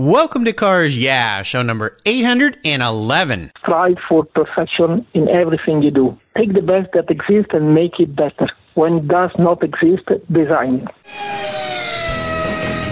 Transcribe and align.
Welcome 0.00 0.46
to 0.46 0.54
Cars 0.54 0.98
Yeah, 0.98 1.42
show 1.42 1.60
number 1.60 1.94
811. 2.06 3.52
Strive 3.58 3.98
for 4.08 4.24
perfection 4.24 5.06
in 5.12 5.28
everything 5.28 5.82
you 5.82 5.90
do. 5.90 6.18
Take 6.38 6.54
the 6.54 6.62
best 6.62 6.92
that 6.94 7.10
exists 7.10 7.50
and 7.52 7.74
make 7.74 8.00
it 8.00 8.16
better. 8.16 8.48
When 8.72 8.94
it 8.94 9.08
does 9.08 9.30
not 9.38 9.62
exist, 9.62 10.08
design 10.32 10.76
it. 10.76 10.88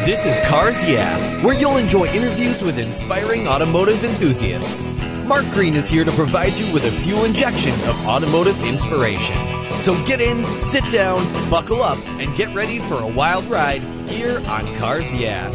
This 0.04 0.26
is 0.26 0.38
Cars 0.40 0.84
Yeah, 0.84 1.16
where 1.42 1.54
you'll 1.54 1.78
enjoy 1.78 2.08
interviews 2.08 2.62
with 2.62 2.78
inspiring 2.78 3.48
automotive 3.48 4.04
enthusiasts. 4.04 4.92
Mark 5.24 5.46
Green 5.52 5.76
is 5.76 5.88
here 5.88 6.04
to 6.04 6.12
provide 6.12 6.52
you 6.58 6.70
with 6.74 6.84
a 6.84 6.90
fuel 6.90 7.24
injection 7.24 7.72
of 7.88 8.06
automotive 8.06 8.62
inspiration. 8.64 9.34
So 9.80 9.94
get 10.04 10.20
in, 10.20 10.44
sit 10.60 10.84
down, 10.90 11.24
buckle 11.48 11.80
up, 11.80 12.06
and 12.20 12.36
get 12.36 12.54
ready 12.54 12.80
for 12.80 13.00
a 13.00 13.06
wild 13.08 13.46
ride 13.46 13.80
here 14.10 14.42
on 14.46 14.74
Cars 14.74 15.14
Yeah. 15.14 15.50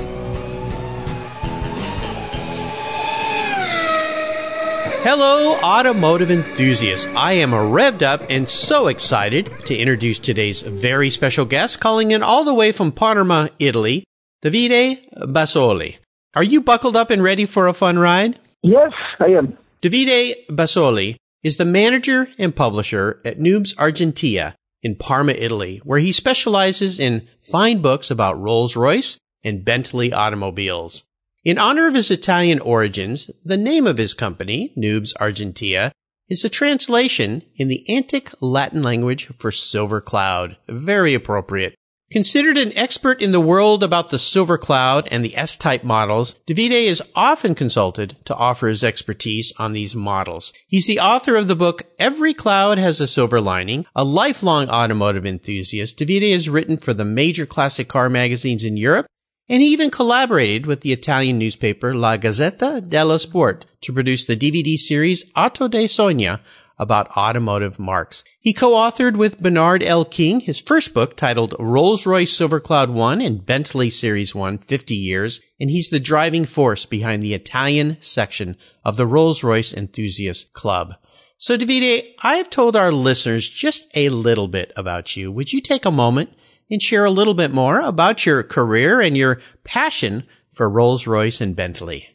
Hello, 5.04 5.56
automotive 5.56 6.32
enthusiasts. 6.32 7.08
I 7.08 7.34
am 7.34 7.52
revved 7.52 8.04
up 8.04 8.24
and 8.30 8.48
so 8.48 8.88
excited 8.88 9.52
to 9.66 9.76
introduce 9.76 10.18
today's 10.18 10.62
very 10.62 11.10
special 11.10 11.44
guest 11.44 11.82
calling 11.82 12.12
in 12.12 12.24
all 12.24 12.46
the 12.46 12.54
way 12.54 12.72
from 12.72 12.94
Parma, 12.94 13.50
Italy, 13.60 14.06
Davide 14.42 15.14
Bassoli. 15.14 15.98
Are 16.36 16.44
you 16.44 16.62
buckled 16.62 16.96
up 16.96 17.12
and 17.12 17.22
ready 17.22 17.46
for 17.46 17.68
a 17.68 17.74
fun 17.74 18.00
ride? 18.00 18.40
Yes, 18.62 18.94
I 19.20 19.32
am. 19.32 19.58
Davide 19.82 20.48
Bassoli 20.48 21.18
is 21.44 21.58
the 21.58 21.66
manager 21.66 22.30
and 22.38 22.56
publisher 22.56 23.20
at 23.26 23.40
Nubes 23.40 23.76
Argentea 23.76 24.54
in 24.82 24.96
Parma, 24.96 25.34
Italy, 25.34 25.82
where 25.84 26.00
he 26.00 26.14
specializes 26.14 26.98
in 26.98 27.28
fine 27.42 27.82
books 27.82 28.10
about 28.10 28.40
Rolls-Royce 28.40 29.18
and 29.44 29.66
Bentley 29.66 30.14
automobiles. 30.14 31.04
In 31.44 31.58
honor 31.58 31.90
of 31.90 31.96
his 31.96 32.10
Italian 32.10 32.60
origins, 32.62 33.30
the 33.44 33.58
name 33.58 33.86
of 33.86 33.98
his 33.98 34.14
company, 34.14 34.72
Nubes 34.78 35.14
Argentea, 35.20 35.92
is 36.30 36.46
a 36.46 36.50
translation 36.50 37.44
in 37.58 37.68
the 37.68 37.84
Antic 37.94 38.32
Latin 38.40 38.82
language 38.82 39.30
for 39.40 39.52
silver 39.52 40.00
cloud. 40.00 40.56
Very 40.70 41.14
appropriate. 41.14 41.76
Considered 42.12 42.58
an 42.58 42.72
expert 42.78 43.22
in 43.22 43.34
the 43.34 43.42
world 43.42 43.84
about 43.84 44.10
the 44.10 44.20
silver 44.20 44.58
cloud 44.58 45.06
and 45.12 45.26
the 45.26 45.36
S-type 45.36 45.84
models, 45.84 46.36
Davide 46.48 46.86
is 46.86 47.04
often 47.14 47.56
consulted 47.56 48.16
to 48.24 48.36
offer 48.36 48.70
his 48.70 48.84
expertise 48.84 49.52
on 49.58 49.74
these 49.74 49.96
models. 49.96 50.54
He's 50.68 50.88
the 50.88 51.00
author 51.02 51.36
of 51.36 51.50
the 51.50 51.56
book 51.58 51.84
Every 52.00 52.34
Cloud 52.34 52.78
Has 52.78 53.02
a 53.02 53.08
Silver 53.08 53.42
Lining, 53.42 53.86
a 53.96 54.06
lifelong 54.06 54.70
automotive 54.70 55.26
enthusiast. 55.26 55.98
Davide 55.98 56.32
has 56.32 56.48
written 56.48 56.78
for 56.78 56.94
the 56.94 57.04
major 57.04 57.46
classic 57.46 57.90
car 57.90 58.10
magazines 58.10 58.64
in 58.64 58.78
Europe 58.78 59.08
and 59.50 59.62
he 59.62 59.70
even 59.70 59.90
collaborated 59.90 60.66
with 60.66 60.82
the 60.82 60.94
Italian 60.94 61.38
newspaper 61.38 61.94
La 61.94 62.18
Gazzetta 62.18 62.88
dello 62.88 63.18
Sport 63.18 63.66
to 63.82 63.94
produce 63.94 64.26
the 64.26 64.38
DVD 64.38 64.78
series 64.78 65.26
Auto 65.36 65.68
da 65.68 65.88
Sogno 65.88 66.40
about 66.80 67.10
automotive 67.16 67.78
marks. 67.78 68.24
He 68.40 68.54
co-authored 68.54 69.16
with 69.16 69.40
Bernard 69.40 69.84
L. 69.84 70.06
King 70.06 70.40
his 70.40 70.60
first 70.60 70.94
book 70.94 71.16
titled 71.16 71.56
Rolls-Royce 71.60 72.36
Silver 72.36 72.60
Cloud 72.60 72.90
1 72.90 73.22
and 73.22 73.46
Bentley 73.46 73.90
Series 73.90 74.34
1 74.34 74.58
50 74.58 74.96
Years, 74.96 75.40
and 75.60 75.70
he's 75.70 75.90
the 75.90 76.00
driving 76.00 76.46
force 76.46 76.86
behind 76.86 77.22
the 77.22 77.34
Italian 77.34 77.98
section 78.02 78.58
of 78.84 78.98
the 78.98 79.08
Rolls-Royce 79.08 79.74
Enthusiast 79.74 80.54
Club. 80.54 80.94
So 81.38 81.58
Davide, 81.58 82.14
I 82.24 82.38
have 82.38 82.50
told 82.50 82.76
our 82.76 82.92
listeners 82.92 83.50
just 83.50 83.88
a 83.96 84.10
little 84.10 84.48
bit 84.48 84.72
about 84.76 85.16
you. 85.16 85.32
Would 85.32 85.52
you 85.54 85.62
take 85.62 85.86
a 85.86 85.92
moment 85.92 86.32
and 86.74 86.82
share 86.82 87.06
a 87.06 87.12
little 87.12 87.36
bit 87.36 87.52
more 87.52 87.80
about 87.80 88.26
your 88.26 88.42
career 88.42 89.00
and 89.00 89.16
your 89.16 89.40
passion 89.64 90.24
for 90.54 90.68
Rolls 90.68 91.06
Royce 91.06 91.40
and 91.40 91.56
Bentley. 91.56 92.10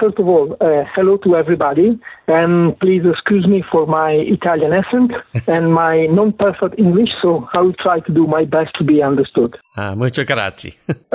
First 0.00 0.18
of 0.18 0.26
all, 0.26 0.56
uh, 0.60 0.82
hello 0.96 1.16
to 1.18 1.36
everybody, 1.36 2.00
and 2.26 2.76
please 2.80 3.02
excuse 3.08 3.46
me 3.46 3.62
for 3.70 3.86
my 3.86 4.10
Italian 4.10 4.72
accent 4.72 5.12
and 5.46 5.72
my 5.72 6.06
non-perfect 6.06 6.76
English, 6.78 7.10
so 7.22 7.48
I 7.54 7.60
will 7.60 7.74
try 7.74 8.00
to 8.00 8.12
do 8.12 8.26
my 8.26 8.44
best 8.44 8.74
to 8.78 8.84
be 8.84 9.00
understood. 9.00 9.56
Uh, 9.76 9.94
mucho 9.94 10.24
grazie. 10.24 10.74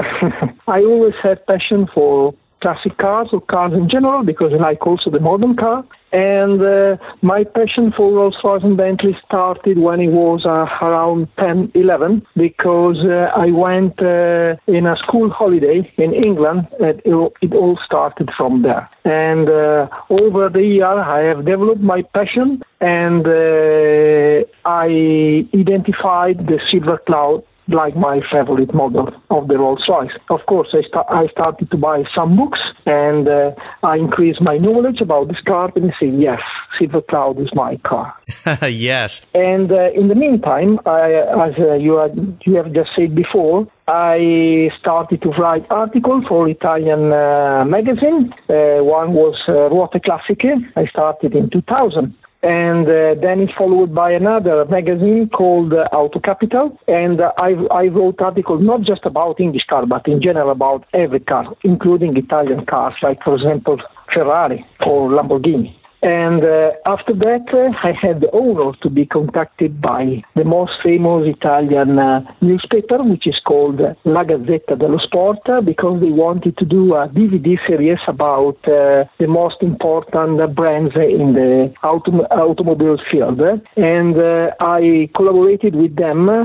I 0.67 0.79
always 0.79 1.15
had 1.21 1.45
passion 1.45 1.87
for 1.93 2.33
classic 2.61 2.97
cars 2.97 3.29
or 3.31 3.41
cars 3.41 3.73
in 3.73 3.89
general 3.89 4.23
because 4.23 4.51
I 4.53 4.57
like 4.57 4.85
also 4.85 5.09
the 5.09 5.19
modern 5.19 5.55
car. 5.55 5.83
And 6.13 6.61
uh, 6.61 6.95
my 7.21 7.43
passion 7.43 7.91
for 7.95 8.13
Rolls-Royce 8.13 8.63
and 8.63 8.77
Bentley 8.77 9.17
started 9.25 9.77
when 9.77 9.99
I 9.99 10.07
was 10.07 10.45
uh, 10.45 10.65
around 10.85 11.27
10, 11.37 11.73
11 11.75 12.25
because 12.37 12.97
uh, 13.03 13.29
I 13.35 13.51
went 13.51 14.01
uh, 14.01 14.55
in 14.67 14.85
a 14.87 14.95
school 15.03 15.29
holiday 15.29 15.91
in 15.97 16.13
England 16.13 16.67
and 16.79 17.01
it, 17.03 17.33
it 17.41 17.53
all 17.53 17.77
started 17.85 18.29
from 18.37 18.61
there. 18.61 18.89
And 19.03 19.49
uh, 19.49 19.87
over 20.09 20.47
the 20.47 20.61
year 20.61 20.85
I 20.85 21.23
have 21.23 21.45
developed 21.45 21.81
my 21.81 22.03
passion 22.13 22.63
and 22.79 23.27
uh, 23.27 24.47
I 24.63 25.45
identified 25.53 26.47
the 26.47 26.59
silver 26.71 26.99
cloud 27.05 27.43
like 27.67 27.95
my 27.95 28.21
favorite 28.31 28.73
model 28.73 29.09
of 29.29 29.47
the 29.47 29.57
Rolls 29.57 29.83
Royce. 29.87 30.11
Of 30.29 30.45
course, 30.47 30.69
I, 30.73 30.81
sta- 30.87 31.05
I 31.09 31.27
started 31.27 31.69
to 31.71 31.77
buy 31.77 32.03
some 32.15 32.37
books 32.37 32.59
and 32.85 33.27
uh, 33.27 33.51
I 33.83 33.97
increased 33.97 34.41
my 34.41 34.57
knowledge 34.57 35.01
about 35.01 35.27
this 35.27 35.41
car 35.45 35.71
and 35.75 35.91
I 35.91 35.99
say, 35.99 36.07
yes, 36.07 36.39
Silver 36.79 37.01
Cloud 37.01 37.39
is 37.39 37.49
my 37.53 37.77
car. 37.77 38.15
yes. 38.69 39.21
And 39.33 39.71
uh, 39.71 39.91
in 39.91 40.07
the 40.07 40.15
meantime, 40.15 40.79
I, 40.85 41.11
as 41.47 41.53
uh, 41.59 41.73
you, 41.73 41.97
had, 41.97 42.41
you 42.45 42.55
have 42.55 42.73
just 42.73 42.91
said 42.95 43.15
before, 43.15 43.67
I 43.87 44.69
started 44.79 45.21
to 45.21 45.29
write 45.29 45.65
articles 45.69 46.25
for 46.27 46.49
Italian 46.49 47.11
uh, 47.11 47.63
magazine. 47.65 48.33
Uh, 48.49 48.83
one 48.83 49.13
was 49.13 49.35
uh, 49.47 49.69
Ruote 49.71 50.03
Classiche. 50.03 50.55
I 50.75 50.85
started 50.87 51.35
in 51.35 51.49
2000 51.49 52.13
and 52.43 52.87
uh, 52.87 53.15
then 53.19 53.39
it's 53.39 53.53
followed 53.57 53.93
by 53.93 54.11
another 54.11 54.65
magazine 54.65 55.29
called 55.29 55.73
uh, 55.73 55.87
Auto 55.91 56.19
Capital. 56.19 56.77
And 56.87 57.19
uh, 57.19 57.31
I, 57.37 57.55
I 57.71 57.87
wrote 57.87 58.21
articles 58.21 58.61
not 58.63 58.81
just 58.81 59.05
about 59.05 59.39
English 59.39 59.65
cars, 59.69 59.87
but 59.89 60.07
in 60.07 60.21
general 60.21 60.51
about 60.51 60.85
every 60.93 61.19
car, 61.19 61.55
including 61.63 62.15
Italian 62.15 62.65
cars, 62.65 62.93
like, 63.01 63.23
for 63.23 63.35
example, 63.35 63.81
Ferrari 64.13 64.65
or 64.85 65.09
Lamborghini. 65.09 65.76
And 66.01 66.43
uh, 66.43 66.71
after 66.85 67.13
that, 67.13 67.45
uh, 67.53 67.71
I 67.83 67.91
had 67.91 68.21
the 68.21 68.31
honor 68.31 68.73
to 68.83 68.89
be 68.89 69.05
contacted 69.05 69.81
by 69.81 70.23
the 70.35 70.43
most 70.43 70.73
famous 70.83 71.27
Italian 71.27 71.97
uh, 71.97 72.21
newspaper, 72.41 73.03
which 73.03 73.25
is 73.25 73.39
called 73.45 73.81
La 74.05 74.23
Gazzetta 74.23 74.77
dello 74.77 74.99
Sport, 74.99 75.39
because 75.65 75.99
they 75.99 76.11
wanted 76.11 76.57
to 76.57 76.65
do 76.65 76.93
a 76.93 77.07
DVD 77.09 77.57
series 77.65 77.97
about 78.07 78.57
uh, 78.67 79.05
the 79.19 79.27
most 79.27 79.57
important 79.61 80.55
brands 80.55 80.93
in 80.95 81.33
the 81.33 81.73
autom- 81.83 82.29
automobile 82.29 82.97
field. 83.11 83.41
And 83.75 84.17
uh, 84.17 84.51
I 84.59 85.09
collaborated 85.15 85.75
with 85.75 85.95
them 85.95 86.29
uh, 86.29 86.43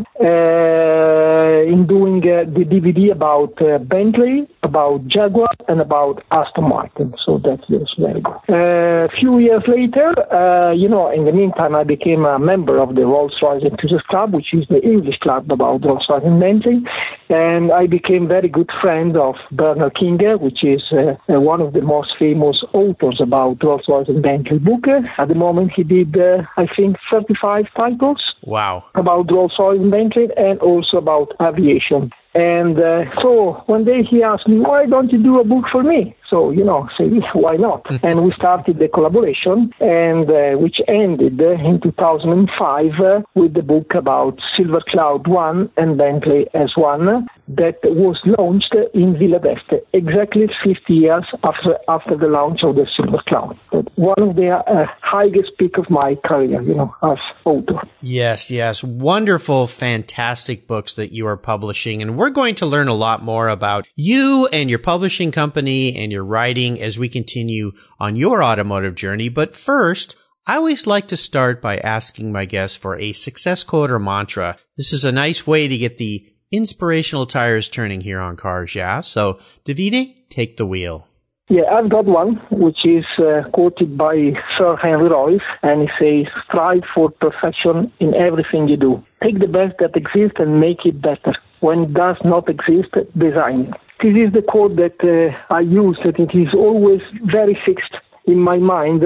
in 1.73 1.87
doing 1.87 2.21
the 2.21 2.65
DVD 2.65 3.13
about 3.13 3.57
Bentley, 3.89 4.49
about 4.63 5.07
Jaguar, 5.09 5.51
and 5.69 5.81
about 5.81 6.25
Aston 6.31 6.69
Martin. 6.69 7.15
So 7.25 7.39
that 7.45 7.61
was 7.69 7.95
very 7.99 8.23
good. 8.23 8.41
A 8.49 9.09
few 9.19 9.42
years 9.43 9.63
later, 9.67 10.15
uh, 10.33 10.73
you 10.73 10.89
know, 10.89 11.11
in 11.11 11.25
the 11.25 11.33
meantime, 11.33 11.75
I 11.75 11.85
became 11.85 12.25
a 12.25 12.39
member 12.39 12.79
of 12.79 12.95
the 12.95 13.05
Rolls-Royce 13.07 13.63
Enthusiast 13.63 14.07
Club, 14.07 14.33
which 14.33 14.53
is 14.53 14.67
the 14.69 14.81
English 14.83 15.19
club 15.19 15.51
about 15.51 15.85
Rolls-Royce 15.85 16.23
and 16.25 16.41
Bentley, 16.41 16.83
and 17.29 17.73
I 17.73 17.87
became 17.87 18.29
very 18.29 18.49
good 18.49 18.71
friend 18.81 19.17
of 19.17 19.35
Bernard 19.51 19.95
King, 19.97 20.19
which 20.41 20.65
is 20.65 20.83
uh, 20.93 21.17
uh, 21.33 21.41
one 21.41 21.61
of 21.61 21.73
the 21.73 21.83
most 21.83 22.15
famous 22.19 22.63
authors 22.73 23.21
about 23.21 23.63
Rolls-Royce 23.63 24.09
and 24.09 24.23
Bentley 24.23 24.59
book. 24.59 24.85
At 25.19 25.29
the 25.29 25.35
moment, 25.35 25.73
he 25.75 25.83
did, 25.83 26.17
uh, 26.17 26.43
I 26.57 26.67
think, 26.75 26.97
35 27.11 27.67
titles. 27.77 28.23
Wow. 28.45 28.85
About 28.95 29.31
Rolls-Royce 29.31 29.81
and 29.81 29.91
Bentley, 29.91 30.29
and 30.37 30.59
also 30.61 30.97
about 30.97 31.33
aviation. 31.41 32.11
And 32.35 32.79
uh, 32.79 33.05
so 33.21 33.63
one 33.67 33.85
day 33.85 34.03
he 34.09 34.23
asked 34.23 34.49
me, 34.49 34.59
why 34.59 34.87
don't 34.87 35.13
you 35.13 35.23
do 35.23 35.39
a 35.39 35.45
book 35.45 35.67
for 35.71 35.83
me? 35.83 36.17
So, 36.33 36.51
you 36.51 36.65
know, 36.65 36.89
say, 36.97 37.05
why 37.35 37.57
not? 37.57 37.87
and 38.03 38.25
we 38.25 38.33
started 38.33 38.79
the 38.79 38.89
collaboration, 38.89 39.71
and 39.81 40.29
uh, 40.31 40.59
which 40.59 40.81
ended 40.89 41.39
in 41.39 41.81
2005 41.83 42.87
uh, 43.01 43.21
with 43.35 43.53
the 43.53 43.63
book 43.63 43.95
about 43.95 44.41
Silver 44.57 44.81
Cloud 44.89 45.29
1 45.29 45.71
and 45.77 45.99
Bentley 45.99 46.47
S1 46.55 47.27
that 47.49 47.77
was 47.85 48.19
launched 48.25 48.75
in 48.95 49.19
Villa 49.19 49.39
d'Este 49.39 49.85
exactly 49.93 50.49
50 50.65 50.95
years 50.95 51.25
after, 51.45 51.77
after 51.89 52.17
the 52.17 52.29
launch 52.29 52.61
of 52.63 52.77
the 52.77 52.87
Silver 52.97 53.23
Cloud. 53.29 53.59
One 53.97 54.23
of 54.23 54.37
the 54.37 54.51
uh, 54.51 54.87
highest 55.03 55.59
peak 55.59 55.77
of 55.77 55.91
my 55.91 56.15
career, 56.25 56.63
you 56.63 56.75
know, 56.75 56.95
as 57.03 57.19
author. 57.45 57.87
Yes, 58.01 58.51
yes. 58.51 58.83
Wonderful, 58.83 59.67
fantastic 59.67 60.67
books 60.67 60.95
that 60.95 61.13
you 61.13 61.27
are 61.27 61.37
publishing. 61.37 62.01
And 62.01 62.17
we're 62.17 62.31
going 62.31 62.55
to 62.57 62.67
learn 62.67 62.89
a 62.89 62.95
lot 62.95 63.23
more 63.23 63.49
about 63.49 63.87
you 63.97 64.47
and 64.47 64.71
your 64.71 64.79
publishing 64.79 65.31
company 65.31 65.97
and 65.97 66.11
your 66.11 66.22
writing 66.25 66.81
as 66.81 66.99
we 66.99 67.09
continue 67.09 67.73
on 67.99 68.17
your 68.17 68.43
automotive 68.43 68.95
journey. 68.95 69.29
But 69.29 69.57
first, 69.57 70.17
I 70.47 70.57
always 70.57 70.87
like 70.87 71.09
to 71.09 71.17
start 71.17 71.63
by 71.63 71.79
asking 71.79 72.33
my 72.33 72.45
guests 72.45 72.77
for 72.77 72.97
a 72.97 73.13
success 73.13 73.63
quote 73.63 73.91
or 73.91 73.99
mantra. 73.99 74.57
This 74.77 74.93
is 74.93 75.05
a 75.05 75.13
nice 75.13 75.47
way 75.47 75.69
to 75.69 75.79
get 75.79 75.99
the 75.99 76.27
inspirational 76.51 77.27
tires 77.27 77.69
turning 77.69 78.01
here 78.01 78.21
on 78.21 78.37
Cars 78.37 78.75
Yeah. 78.75 79.01
So, 79.01 79.39
Davide, 79.65 80.29
take 80.29 80.57
the 80.57 80.67
wheel. 80.67 81.07
Yeah, 81.49 81.65
I've 81.71 81.91
got 81.91 82.07
one, 82.07 82.41
which 82.51 82.79
is 82.85 83.05
uh, 83.19 83.43
quoted 83.53 83.99
by 83.99 84.33
Sir 84.57 84.77
Henry 84.77 85.09
Royce, 85.09 85.41
and 85.63 85.83
he 85.83 85.89
says, 85.99 86.33
strive 86.49 86.83
for 86.95 87.11
perfection 87.11 87.93
in 88.01 88.15
everything 88.15 88.69
you 88.69 88.77
do. 88.77 89.05
Take 89.23 89.39
the 89.39 89.49
best 89.49 89.75
that 89.79 89.97
exists 89.97 90.39
and 90.39 90.61
make 90.61 90.87
it 90.87 91.03
better. 91.03 91.35
When 91.61 91.81
it 91.83 91.95
does 91.95 92.17
not 92.25 92.49
exist, 92.49 92.95
design. 93.19 93.75
This 94.03 94.17
is 94.17 94.33
the 94.33 94.43
quote 94.43 94.75
that 94.77 94.99
uh, 95.05 95.55
I 95.55 95.61
use, 95.61 95.97
that 96.05 96.19
it 96.19 96.37
is 96.37 96.53
always 96.55 97.01
very 97.23 97.57
fixed 97.65 97.95
in 98.27 98.39
my 98.39 98.57
mind 98.57 99.05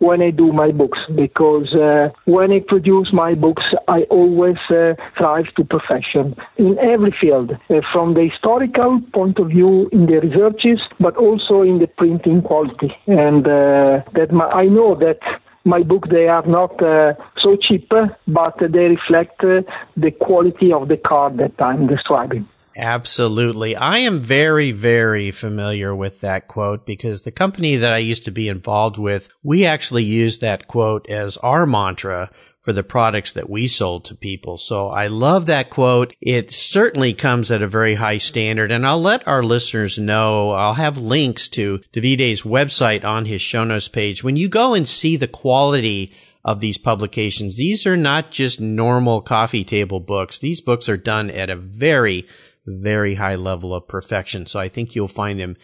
when 0.00 0.20
I 0.20 0.30
do 0.30 0.52
my 0.52 0.72
books 0.72 0.98
because 1.14 1.72
uh, 1.74 2.08
when 2.24 2.50
I 2.50 2.58
produce 2.66 3.10
my 3.12 3.34
books, 3.34 3.62
I 3.86 4.02
always 4.10 4.56
uh, 4.68 4.94
strive 5.14 5.46
to 5.56 5.64
perfection 5.64 6.34
in 6.56 6.76
every 6.80 7.14
field, 7.20 7.52
uh, 7.52 7.74
from 7.92 8.14
the 8.14 8.28
historical 8.28 9.00
point 9.14 9.38
of 9.38 9.48
view 9.50 9.88
in 9.92 10.06
the 10.06 10.18
researches, 10.18 10.80
but 10.98 11.16
also 11.16 11.62
in 11.62 11.78
the 11.78 11.86
printing 11.86 12.42
quality. 12.42 12.92
And 13.06 13.46
uh, 13.46 14.02
that 14.14 14.32
my, 14.32 14.46
I 14.46 14.64
know 14.64 14.96
that 14.96 15.20
my 15.64 15.84
book 15.84 16.08
they 16.10 16.26
are 16.26 16.44
not 16.46 16.82
uh, 16.82 17.14
so 17.38 17.56
cheap, 17.56 17.88
but 18.26 18.56
they 18.58 18.88
reflect 18.88 19.44
uh, 19.44 19.62
the 19.96 20.10
quality 20.10 20.72
of 20.72 20.88
the 20.88 20.96
card 20.96 21.38
that 21.38 21.54
I'm 21.62 21.86
describing. 21.86 22.48
Absolutely. 22.76 23.76
I 23.76 23.98
am 23.98 24.20
very, 24.20 24.72
very 24.72 25.30
familiar 25.30 25.94
with 25.94 26.20
that 26.20 26.48
quote 26.48 26.86
because 26.86 27.22
the 27.22 27.30
company 27.30 27.76
that 27.76 27.92
I 27.92 27.98
used 27.98 28.24
to 28.24 28.30
be 28.30 28.48
involved 28.48 28.98
with, 28.98 29.28
we 29.42 29.66
actually 29.66 30.04
used 30.04 30.40
that 30.40 30.68
quote 30.68 31.08
as 31.08 31.36
our 31.38 31.66
mantra 31.66 32.30
for 32.62 32.72
the 32.72 32.84
products 32.84 33.32
that 33.32 33.50
we 33.50 33.66
sold 33.66 34.04
to 34.04 34.14
people. 34.14 34.56
So 34.56 34.88
I 34.88 35.08
love 35.08 35.46
that 35.46 35.68
quote. 35.68 36.14
It 36.20 36.52
certainly 36.52 37.12
comes 37.12 37.50
at 37.50 37.62
a 37.62 37.66
very 37.66 37.96
high 37.96 38.18
standard 38.18 38.70
and 38.70 38.86
I'll 38.86 39.02
let 39.02 39.26
our 39.26 39.42
listeners 39.42 39.98
know. 39.98 40.52
I'll 40.52 40.74
have 40.74 40.96
links 40.96 41.48
to 41.50 41.80
Davide's 41.92 42.42
website 42.42 43.04
on 43.04 43.24
his 43.26 43.42
show 43.42 43.64
notes 43.64 43.88
page. 43.88 44.22
When 44.22 44.36
you 44.36 44.48
go 44.48 44.74
and 44.74 44.86
see 44.86 45.16
the 45.16 45.26
quality 45.26 46.12
of 46.44 46.60
these 46.60 46.78
publications, 46.78 47.56
these 47.56 47.84
are 47.84 47.96
not 47.96 48.30
just 48.30 48.60
normal 48.60 49.22
coffee 49.22 49.64
table 49.64 49.98
books. 49.98 50.38
These 50.38 50.60
books 50.60 50.88
are 50.88 50.96
done 50.96 51.30
at 51.30 51.50
a 51.50 51.56
very 51.56 52.28
very 52.66 53.14
high 53.14 53.36
level 53.36 53.74
of 53.74 53.88
perfection. 53.88 54.46
So 54.46 54.60
I 54.60 54.68
think 54.68 54.94
you'll 54.94 55.08
find 55.08 55.40
him 55.40 55.56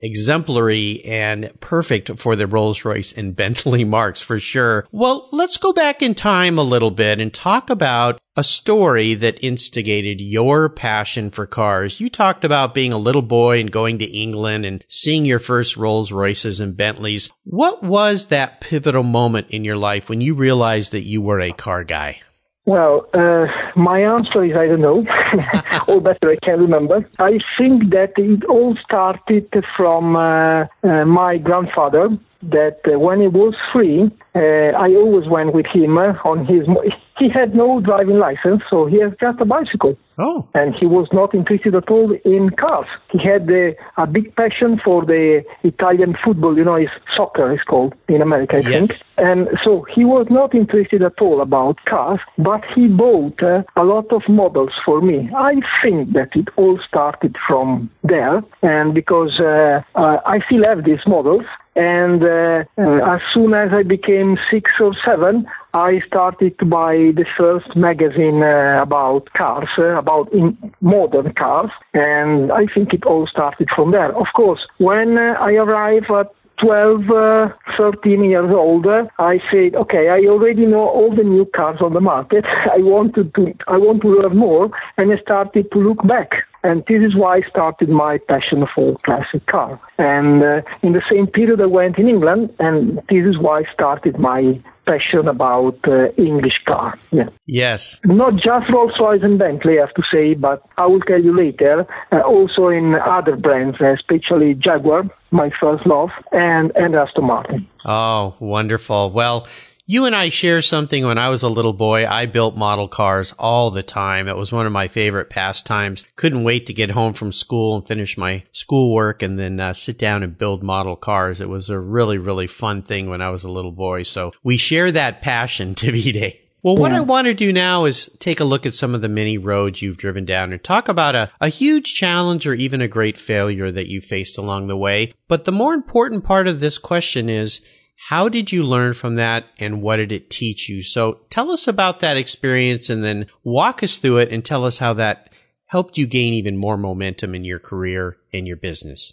exemplary 0.00 1.02
and 1.04 1.50
perfect 1.60 2.18
for 2.18 2.36
the 2.36 2.46
Rolls 2.46 2.84
Royce 2.84 3.12
and 3.12 3.34
Bentley 3.36 3.84
marks 3.84 4.22
for 4.22 4.38
sure. 4.38 4.86
Well, 4.92 5.28
let's 5.32 5.56
go 5.56 5.72
back 5.72 6.02
in 6.02 6.14
time 6.14 6.58
a 6.58 6.62
little 6.62 6.90
bit 6.90 7.20
and 7.20 7.32
talk 7.32 7.70
about 7.70 8.20
a 8.36 8.44
story 8.44 9.14
that 9.14 9.42
instigated 9.42 10.20
your 10.20 10.68
passion 10.68 11.30
for 11.30 11.46
cars. 11.46 12.00
You 12.00 12.10
talked 12.10 12.44
about 12.44 12.74
being 12.74 12.92
a 12.92 12.98
little 12.98 13.22
boy 13.22 13.60
and 13.60 13.72
going 13.72 13.98
to 13.98 14.04
England 14.04 14.66
and 14.66 14.84
seeing 14.88 15.24
your 15.24 15.38
first 15.38 15.76
Rolls 15.76 16.12
Royces 16.12 16.60
and 16.60 16.76
Bentleys. 16.76 17.30
What 17.44 17.82
was 17.82 18.26
that 18.26 18.60
pivotal 18.60 19.02
moment 19.02 19.46
in 19.50 19.64
your 19.64 19.78
life 19.78 20.10
when 20.10 20.20
you 20.20 20.34
realized 20.34 20.92
that 20.92 21.04
you 21.04 21.22
were 21.22 21.40
a 21.40 21.52
car 21.52 21.84
guy? 21.84 22.20
Well, 22.66 23.08
uh, 23.14 23.46
my 23.76 24.00
answer 24.00 24.42
is 24.44 24.56
I 24.56 24.66
don't 24.66 24.80
know, 24.80 25.06
or 25.88 26.00
better, 26.00 26.30
I 26.30 26.36
can't 26.44 26.60
remember. 26.60 27.08
I 27.20 27.38
think 27.56 27.90
that 27.90 28.14
it 28.16 28.44
all 28.46 28.76
started 28.84 29.48
from 29.76 30.16
uh, 30.16 30.66
uh, 30.82 31.04
my 31.04 31.38
grandfather. 31.38 32.08
That 32.42 32.80
uh, 32.86 32.98
when 32.98 33.20
he 33.20 33.28
was 33.28 33.54
free, 33.72 34.10
uh, 34.34 34.38
I 34.38 34.94
always 34.94 35.28
went 35.28 35.54
with 35.54 35.66
him 35.66 35.98
uh, 35.98 36.14
on 36.24 36.44
his. 36.46 36.68
Mo- 36.68 36.84
he 37.18 37.30
had 37.30 37.54
no 37.54 37.80
driving 37.80 38.18
license, 38.18 38.62
so 38.68 38.86
he 38.86 39.00
has 39.00 39.12
just 39.18 39.40
a 39.40 39.44
bicycle. 39.44 39.96
Oh. 40.18 40.46
And 40.54 40.74
he 40.74 40.86
was 40.86 41.08
not 41.12 41.34
interested 41.34 41.74
at 41.74 41.90
all 41.90 42.12
in 42.24 42.50
cars. 42.50 42.86
He 43.10 43.18
had 43.18 43.50
uh, 43.50 44.02
a 44.02 44.06
big 44.06 44.34
passion 44.36 44.80
for 44.82 45.04
the 45.04 45.42
Italian 45.62 46.16
football, 46.22 46.56
you 46.56 46.64
know, 46.64 46.74
it's 46.74 46.90
soccer, 47.16 47.52
it's 47.52 47.62
called 47.64 47.94
in 48.08 48.22
America, 48.22 48.56
I 48.56 48.60
yes. 48.60 48.70
think. 48.70 49.02
And 49.18 49.48
so 49.62 49.86
he 49.94 50.04
was 50.04 50.26
not 50.30 50.54
interested 50.54 51.02
at 51.02 51.20
all 51.20 51.40
about 51.40 51.78
cars, 51.86 52.20
but 52.38 52.62
he 52.74 52.86
bought 52.88 53.42
uh, 53.42 53.62
a 53.76 53.84
lot 53.84 54.12
of 54.12 54.22
models 54.28 54.72
for 54.84 55.00
me. 55.00 55.30
I 55.34 55.54
think 55.82 56.12
that 56.12 56.30
it 56.34 56.48
all 56.56 56.78
started 56.86 57.36
from 57.46 57.90
there, 58.02 58.42
and 58.62 58.94
because 58.94 59.40
uh, 59.40 59.82
uh, 59.94 60.18
I 60.24 60.40
still 60.46 60.64
have 60.64 60.84
these 60.84 61.00
models, 61.06 61.44
and 61.76 62.22
uh, 62.22 62.64
uh, 62.78 63.14
as 63.14 63.20
soon 63.34 63.52
as 63.52 63.68
I 63.72 63.82
became 63.82 64.38
six 64.50 64.70
or 64.80 64.94
seven, 65.04 65.46
I 65.74 66.00
started 66.06 66.58
to 66.58 66.64
buy 66.64 66.94
the 67.14 67.26
first 67.36 67.76
magazine 67.76 68.42
uh, 68.42 68.80
about 68.82 69.28
cars, 69.36 69.68
uh, 69.76 69.98
about 69.98 70.32
modern 70.80 71.34
cars, 71.34 71.70
and 71.92 72.50
I 72.50 72.64
think 72.74 72.94
it 72.94 73.04
all 73.04 73.26
started 73.26 73.68
from 73.76 73.92
there. 73.92 74.16
Of 74.16 74.28
course, 74.34 74.66
when 74.78 75.18
uh, 75.18 75.34
I 75.38 75.52
arrived 75.52 76.10
at 76.10 76.32
12, 76.62 77.10
uh, 77.10 77.48
13 77.76 78.24
years 78.24 78.50
old, 78.50 78.86
I 79.18 79.38
said, 79.50 79.74
okay, 79.74 80.08
I 80.08 80.26
already 80.26 80.64
know 80.64 80.88
all 80.88 81.14
the 81.14 81.24
new 81.24 81.44
cars 81.54 81.78
on 81.82 81.92
the 81.92 82.00
market. 82.00 82.46
I 82.72 82.78
wanted 82.78 83.34
to, 83.34 83.52
I 83.68 83.76
want 83.76 84.00
to 84.02 84.08
learn 84.08 84.36
more, 84.36 84.70
and 84.96 85.12
I 85.12 85.18
started 85.20 85.70
to 85.72 85.78
look 85.78 86.06
back. 86.06 86.30
And 86.66 86.84
this 86.88 87.02
is 87.08 87.14
why 87.14 87.36
I 87.36 87.42
started 87.48 87.88
my 87.88 88.18
passion 88.32 88.66
for 88.74 88.96
classic 89.04 89.46
car. 89.46 89.80
And 89.98 90.42
uh, 90.42 90.62
in 90.82 90.92
the 90.92 91.02
same 91.10 91.26
period, 91.38 91.60
I 91.60 91.66
went 91.66 91.96
in 91.98 92.08
England, 92.08 92.42
and 92.58 92.96
this 93.08 93.24
is 93.30 93.38
why 93.38 93.60
I 93.60 93.72
started 93.72 94.18
my 94.18 94.60
passion 94.84 95.28
about 95.28 95.78
uh, 95.86 96.12
English 96.30 96.58
car. 96.66 96.98
Yeah. 97.12 97.28
Yes. 97.46 98.00
Not 98.04 98.34
just 98.34 98.70
Rolls 98.72 98.98
Royce 98.98 99.22
and 99.22 99.38
Bentley, 99.38 99.78
I 99.78 99.82
have 99.86 99.94
to 99.94 100.02
say, 100.12 100.34
but 100.34 100.62
I 100.76 100.86
will 100.86 101.00
tell 101.00 101.22
you 101.22 101.36
later. 101.36 101.86
Uh, 102.12 102.20
also 102.20 102.68
in 102.68 102.94
other 102.94 103.36
brands, 103.36 103.78
especially 103.80 104.54
Jaguar, 104.54 105.04
my 105.30 105.50
first 105.60 105.86
love, 105.86 106.10
and 106.32 106.72
and 106.76 106.94
Aston 106.94 107.24
Martin. 107.24 107.66
Oh, 107.84 108.34
wonderful. 108.40 109.10
Well. 109.10 109.46
You 109.88 110.04
and 110.04 110.16
I 110.16 110.30
share 110.30 110.62
something 110.62 111.06
when 111.06 111.16
I 111.16 111.28
was 111.28 111.44
a 111.44 111.48
little 111.48 111.72
boy. 111.72 112.08
I 112.08 112.26
built 112.26 112.56
model 112.56 112.88
cars 112.88 113.32
all 113.38 113.70
the 113.70 113.84
time. 113.84 114.26
It 114.26 114.36
was 114.36 114.50
one 114.50 114.66
of 114.66 114.72
my 114.72 114.88
favorite 114.88 115.30
pastimes. 115.30 116.04
Couldn't 116.16 116.42
wait 116.42 116.66
to 116.66 116.72
get 116.72 116.90
home 116.90 117.14
from 117.14 117.30
school 117.30 117.76
and 117.76 117.86
finish 117.86 118.18
my 118.18 118.42
schoolwork 118.50 119.22
and 119.22 119.38
then 119.38 119.60
uh, 119.60 119.74
sit 119.74 119.96
down 119.96 120.24
and 120.24 120.36
build 120.36 120.64
model 120.64 120.96
cars. 120.96 121.40
It 121.40 121.48
was 121.48 121.70
a 121.70 121.78
really, 121.78 122.18
really 122.18 122.48
fun 122.48 122.82
thing 122.82 123.08
when 123.08 123.22
I 123.22 123.30
was 123.30 123.44
a 123.44 123.48
little 123.48 123.70
boy. 123.70 124.02
So 124.02 124.32
we 124.42 124.56
share 124.56 124.90
that 124.90 125.22
passion, 125.22 125.72
Davide. 125.76 126.40
Well, 126.64 126.76
what 126.76 126.90
yeah. 126.90 126.98
I 126.98 127.02
want 127.02 127.28
to 127.28 127.34
do 127.34 127.52
now 127.52 127.84
is 127.84 128.10
take 128.18 128.40
a 128.40 128.44
look 128.44 128.66
at 128.66 128.74
some 128.74 128.92
of 128.92 129.02
the 129.02 129.08
many 129.08 129.38
roads 129.38 129.82
you've 129.82 129.98
driven 129.98 130.24
down 130.24 130.52
and 130.52 130.64
talk 130.64 130.88
about 130.88 131.14
a, 131.14 131.30
a 131.40 131.48
huge 131.48 131.94
challenge 131.94 132.44
or 132.44 132.54
even 132.54 132.80
a 132.80 132.88
great 132.88 133.18
failure 133.18 133.70
that 133.70 133.86
you 133.86 134.00
faced 134.00 134.36
along 134.36 134.66
the 134.66 134.76
way. 134.76 135.12
But 135.28 135.44
the 135.44 135.52
more 135.52 135.74
important 135.74 136.24
part 136.24 136.48
of 136.48 136.58
this 136.58 136.76
question 136.76 137.28
is, 137.28 137.60
how 138.08 138.28
did 138.28 138.52
you 138.52 138.62
learn 138.62 138.94
from 138.94 139.16
that 139.16 139.46
and 139.58 139.82
what 139.82 139.96
did 139.96 140.12
it 140.12 140.30
teach 140.30 140.68
you? 140.68 140.84
So 140.84 141.22
tell 141.28 141.50
us 141.50 141.66
about 141.66 141.98
that 142.00 142.16
experience 142.16 142.88
and 142.88 143.02
then 143.02 143.26
walk 143.42 143.82
us 143.82 143.98
through 143.98 144.18
it 144.18 144.30
and 144.30 144.44
tell 144.44 144.64
us 144.64 144.78
how 144.78 144.94
that 144.94 145.30
helped 145.66 145.98
you 145.98 146.06
gain 146.06 146.32
even 146.32 146.56
more 146.56 146.76
momentum 146.76 147.34
in 147.34 147.42
your 147.42 147.58
career 147.58 148.16
and 148.32 148.46
your 148.46 148.58
business. 148.58 149.12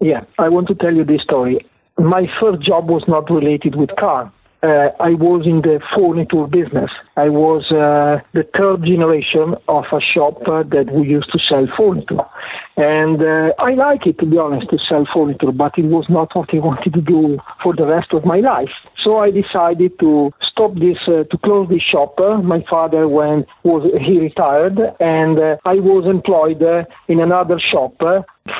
Yeah, 0.00 0.20
I 0.38 0.50
want 0.50 0.68
to 0.68 0.76
tell 0.76 0.94
you 0.94 1.04
this 1.04 1.22
story. 1.22 1.66
My 1.98 2.26
first 2.40 2.62
job 2.62 2.88
was 2.88 3.02
not 3.08 3.28
related 3.28 3.74
with 3.74 3.90
car 3.98 4.32
uh, 4.62 4.90
I 4.98 5.10
was 5.14 5.46
in 5.46 5.62
the 5.62 5.80
furniture 5.94 6.46
business. 6.46 6.90
I 7.16 7.28
was 7.28 7.70
uh, 7.70 8.20
the 8.32 8.42
third 8.56 8.82
generation 8.84 9.54
of 9.68 9.84
a 9.92 10.00
shop 10.00 10.42
uh, 10.48 10.64
that 10.74 10.90
we 10.92 11.06
used 11.06 11.30
to 11.32 11.38
sell 11.38 11.66
furniture. 11.76 12.24
And 12.76 13.22
uh, 13.22 13.54
I 13.58 13.74
like 13.74 14.06
it, 14.06 14.18
to 14.18 14.26
be 14.26 14.38
honest, 14.38 14.70
to 14.70 14.78
sell 14.78 15.06
furniture, 15.12 15.52
but 15.52 15.78
it 15.78 15.86
was 15.86 16.06
not 16.08 16.34
what 16.34 16.52
I 16.52 16.58
wanted 16.68 16.94
to 16.94 17.00
do 17.00 17.38
for 17.62 17.74
the 17.74 17.86
rest 17.86 18.12
of 18.12 18.24
my 18.24 18.40
life. 18.40 18.70
So 19.02 19.18
I 19.18 19.30
decided 19.30 19.98
to 20.00 20.32
stop 20.42 20.74
this, 20.74 20.98
uh, 21.06 21.24
to 21.30 21.38
close 21.44 21.68
this 21.68 21.82
shop. 21.82 22.18
Uh, 22.18 22.38
my 22.38 22.64
father 22.68 23.06
went, 23.06 23.46
was, 23.62 23.88
he 24.00 24.18
retired, 24.18 24.78
and 24.98 25.38
I 25.64 25.74
was 25.74 26.04
employed 26.06 26.62
in 27.08 27.20
another 27.20 27.60
shop 27.60 27.94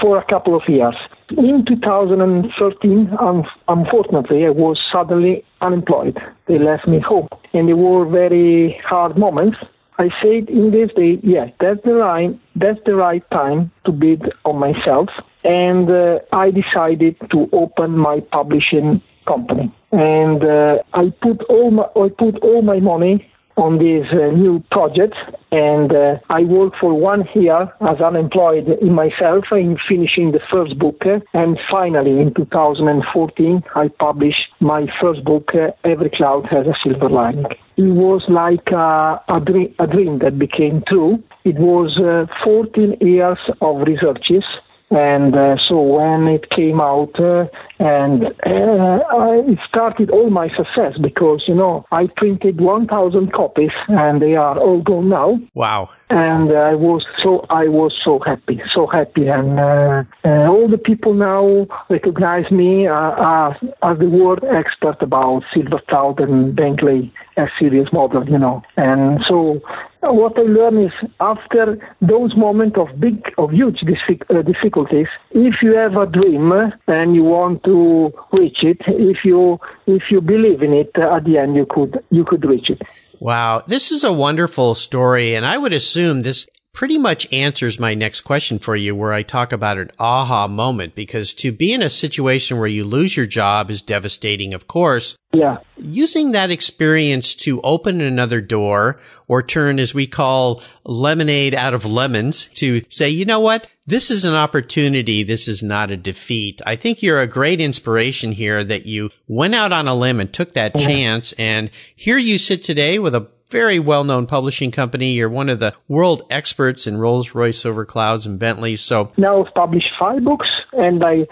for 0.01 0.19
a 0.19 0.25
couple 0.25 0.55
of 0.55 0.63
years. 0.69 0.95
In 1.31 1.65
2013, 1.67 3.11
um, 3.21 3.45
unfortunately, 3.69 4.47
I 4.47 4.51
was 4.51 4.81
suddenly 4.91 5.45
unemployed. 5.61 6.19
They 6.47 6.59
left 6.59 6.89
me 6.89 7.01
home, 7.01 7.29
and 7.53 7.69
they 7.69 7.75
were 7.75 8.07
very 8.07 8.81
hard 8.85 9.19
moments. 9.19 9.59
I 9.99 10.11
said 10.23 10.49
in 10.49 10.71
this 10.71 10.91
day, 10.95 11.19
yeah, 11.23 11.47
that's 11.61 11.83
the 11.85 11.95
right, 11.95 12.39
that's 12.55 12.79
the 12.87 12.95
right 12.95 13.29
time 13.31 13.71
to 13.85 13.93
bid 13.93 14.23
on 14.45 14.59
myself, 14.59 15.09
and 15.45 15.91
uh, 15.91 16.21
I 16.33 16.51
decided 16.51 17.17
to 17.33 17.49
open 17.53 17.99
my 17.99 18.21
publishing 18.21 19.03
company. 19.27 19.75
And 19.93 20.45
uh, 20.45 20.79
I 20.95 21.13
put 21.21 21.43
all 21.49 21.71
my, 21.71 21.85
I 21.97 22.09
put 22.17 22.39
all 22.43 22.63
my 22.63 22.81
money 22.81 23.29
on 23.59 23.79
this 23.79 24.07
uh, 24.13 24.31
new 24.31 24.63
project, 24.71 25.15
and 25.51 25.93
uh, 25.93 26.15
I 26.31 26.43
worked 26.43 26.77
for 26.81 26.95
one 26.95 27.29
year 27.35 27.71
as 27.81 28.01
unemployed 28.01 28.69
in 28.81 28.95
myself 28.95 29.45
in 29.51 29.77
finishing 29.89 30.33
the 30.33 30.41
first 30.51 30.79
book, 30.79 31.03
and 31.35 31.59
finally 31.71 32.21
in 32.21 32.33
2014 32.35 33.63
I 33.75 33.89
published 33.89 34.47
my 34.61 34.87
first 35.01 35.25
book, 35.25 35.51
uh, 35.55 35.73
Every 35.85 36.11
Cloud 36.11 36.47
Has 36.47 36.67
a 36.67 36.75
Silver 36.83 37.11
Lining. 37.11 37.47
It 37.77 37.83
was 37.83 38.25
like 38.29 38.67
a, 38.73 39.21
a, 39.29 39.41
dream, 39.41 39.75
a 39.79 39.87
dream 39.87 40.21
that 40.21 40.39
became 40.39 40.83
true. 40.87 41.23
It 41.45 41.57
was 41.59 41.99
uh, 41.99 42.27
14 42.45 42.97
years 43.01 43.39
of 43.61 43.83
researches 43.87 44.45
And 44.91 45.35
uh, 45.35 45.57
so 45.69 45.81
when 45.81 46.29
it 46.29 46.49
came 46.51 46.81
out, 46.81 47.13
uh, 47.21 47.47
and 47.79 48.25
uh, 48.47 49.05
I, 49.13 49.43
it 49.47 49.59
started 49.69 50.11
all 50.11 50.31
my 50.31 50.49
success 50.49 50.97
because 51.01 51.45
you 51.47 51.55
know 51.55 51.85
I 51.93 52.09
printed 52.17 52.61
1,000 52.61 53.33
copies, 53.33 53.71
and 53.89 54.23
they 54.23 54.35
are 54.35 54.59
all 54.59 54.81
gone 54.81 55.11
now. 55.11 55.39
Wow! 55.55 55.91
And 56.11 56.51
I 56.57 56.75
was 56.75 57.05
so 57.23 57.45
I 57.51 57.69
was 57.69 57.95
so 58.03 58.19
happy, 58.25 58.63
so 58.75 58.87
happy, 58.87 59.29
and 59.29 59.61
uh, 59.61 60.05
uh, 60.25 60.49
all 60.49 60.69
the 60.71 60.79
people 60.79 61.13
now 61.13 61.67
recognize 61.91 62.51
me 62.51 62.89
uh, 62.89 63.51
as, 63.51 63.57
as 63.83 63.99
the 63.99 64.09
world 64.09 64.43
expert 64.51 64.97
about 65.03 65.43
Silver 65.53 65.81
Cloud 65.87 66.19
and 66.21 66.57
Bentley 66.57 67.13
S 67.37 67.51
series 67.61 67.93
model, 67.93 68.27
you 68.27 68.39
know. 68.39 68.63
And 68.79 69.21
so 69.29 69.61
what 70.03 70.39
I 70.39 70.43
learned 70.43 70.87
is 70.87 71.11
after 71.21 71.79
those 72.01 72.37
moments 72.37 72.77
of 72.79 72.89
big, 73.01 73.23
of 73.37 73.51
huge 73.51 73.83
uh, 73.83 74.43
difficulties, 74.43 75.07
if 75.33 75.57
you 75.63 75.75
have 75.77 75.97
a 75.97 76.07
dream 76.07 76.53
and 76.87 77.15
you 77.15 77.25
want 77.25 77.65
to 77.65 78.13
reach 78.33 78.63
it, 78.63 78.79
if 78.87 79.19
you 79.25 79.59
if 79.87 80.03
you 80.11 80.21
believe 80.21 80.63
in 80.63 80.73
it, 80.73 80.91
at 80.97 81.25
the 81.25 81.39
end 81.39 81.57
you 81.57 81.67
could 81.69 82.03
you 82.11 82.25
could 82.25 82.45
reach 82.45 82.71
it. 82.71 82.81
Wow, 83.21 83.65
this 83.67 83.91
is 83.91 84.05
a 84.05 84.13
wonderful 84.13 84.75
story, 84.75 85.35
and 85.35 85.45
I 85.45 85.59
would 85.59 85.73
assume 85.73 86.23
this 86.23 86.47
pretty 86.79 86.97
much 86.97 87.27
answers 87.33 87.81
my 87.81 87.93
next 87.93 88.21
question 88.21 88.57
for 88.57 88.77
you 88.77 88.95
where 88.95 89.13
I 89.13 89.25
talk 89.25 89.51
about 89.51 89.79
an 89.79 89.91
aha 89.99 90.47
moment 90.47 90.95
because 90.95 91.35
to 91.35 91.51
be 91.51 91.73
in 91.73 91.83
a 91.83 91.91
situation 91.91 92.57
where 92.57 92.69
you 92.69 92.85
lose 92.85 93.17
your 93.17 93.27
job 93.27 93.69
is 93.69 93.83
devastating, 93.83 94.55
of 94.55 94.69
course. 94.69 95.19
Yeah. 95.33 95.57
Using 95.77 96.31
that 96.33 96.53
experience 96.53 97.35
to 97.35 97.61
open 97.63 98.01
another 98.01 98.41
door 98.41 99.01
or 99.27 99.43
turn, 99.43 99.81
as 99.81 99.93
we 99.93 100.07
call 100.07 100.63
lemonade 100.85 101.53
out 101.53 101.75
of 101.75 101.85
lemons 101.85 102.47
to 102.55 102.83
say, 102.91 103.09
you 103.09 103.25
know 103.25 103.41
what? 103.41 103.67
This 103.85 104.09
is 104.09 104.25
an 104.25 104.35
opportunity. 104.35 105.25
This 105.25 105.49
is 105.49 105.65
not 105.65 105.91
a 105.91 105.97
defeat. 105.97 106.63
I 106.65 106.77
think 106.77 107.03
you're 107.03 107.21
a 107.21 107.27
great 107.27 107.61
inspiration 107.61 108.31
here 108.31 108.63
that 108.63 108.87
you 108.87 109.11
went 109.27 109.57
out 109.57 109.73
on 109.73 109.89
a 109.89 109.97
limb 109.97 110.21
and 110.21 110.33
took 110.33 110.53
that 110.53 110.77
chance. 110.77 111.33
And 111.41 111.73
here 111.97 112.19
you 112.19 112.39
sit 112.39 112.63
today 112.63 113.01
with 113.01 113.17
a 113.17 113.27
very 113.51 113.79
well 113.79 114.05
known 114.05 114.27
publishing 114.27 114.71
company. 114.71 115.13
You're 115.13 115.29
one 115.29 115.49
of 115.49 115.61
the 115.61 115.75
world 115.89 116.23
experts 116.31 116.87
in 116.87 116.99
Rolls 116.99 117.35
Royce 117.35 117.65
over 117.65 117.85
Clouds 117.85 118.27
and 118.27 118.39
Bentleys. 118.39 118.81
So 118.81 119.13
now 119.17 119.45
I've 119.45 119.55
published 119.55 119.89
five 119.99 120.25
books, 120.25 120.49
and 120.73 121.03
I 121.05 121.27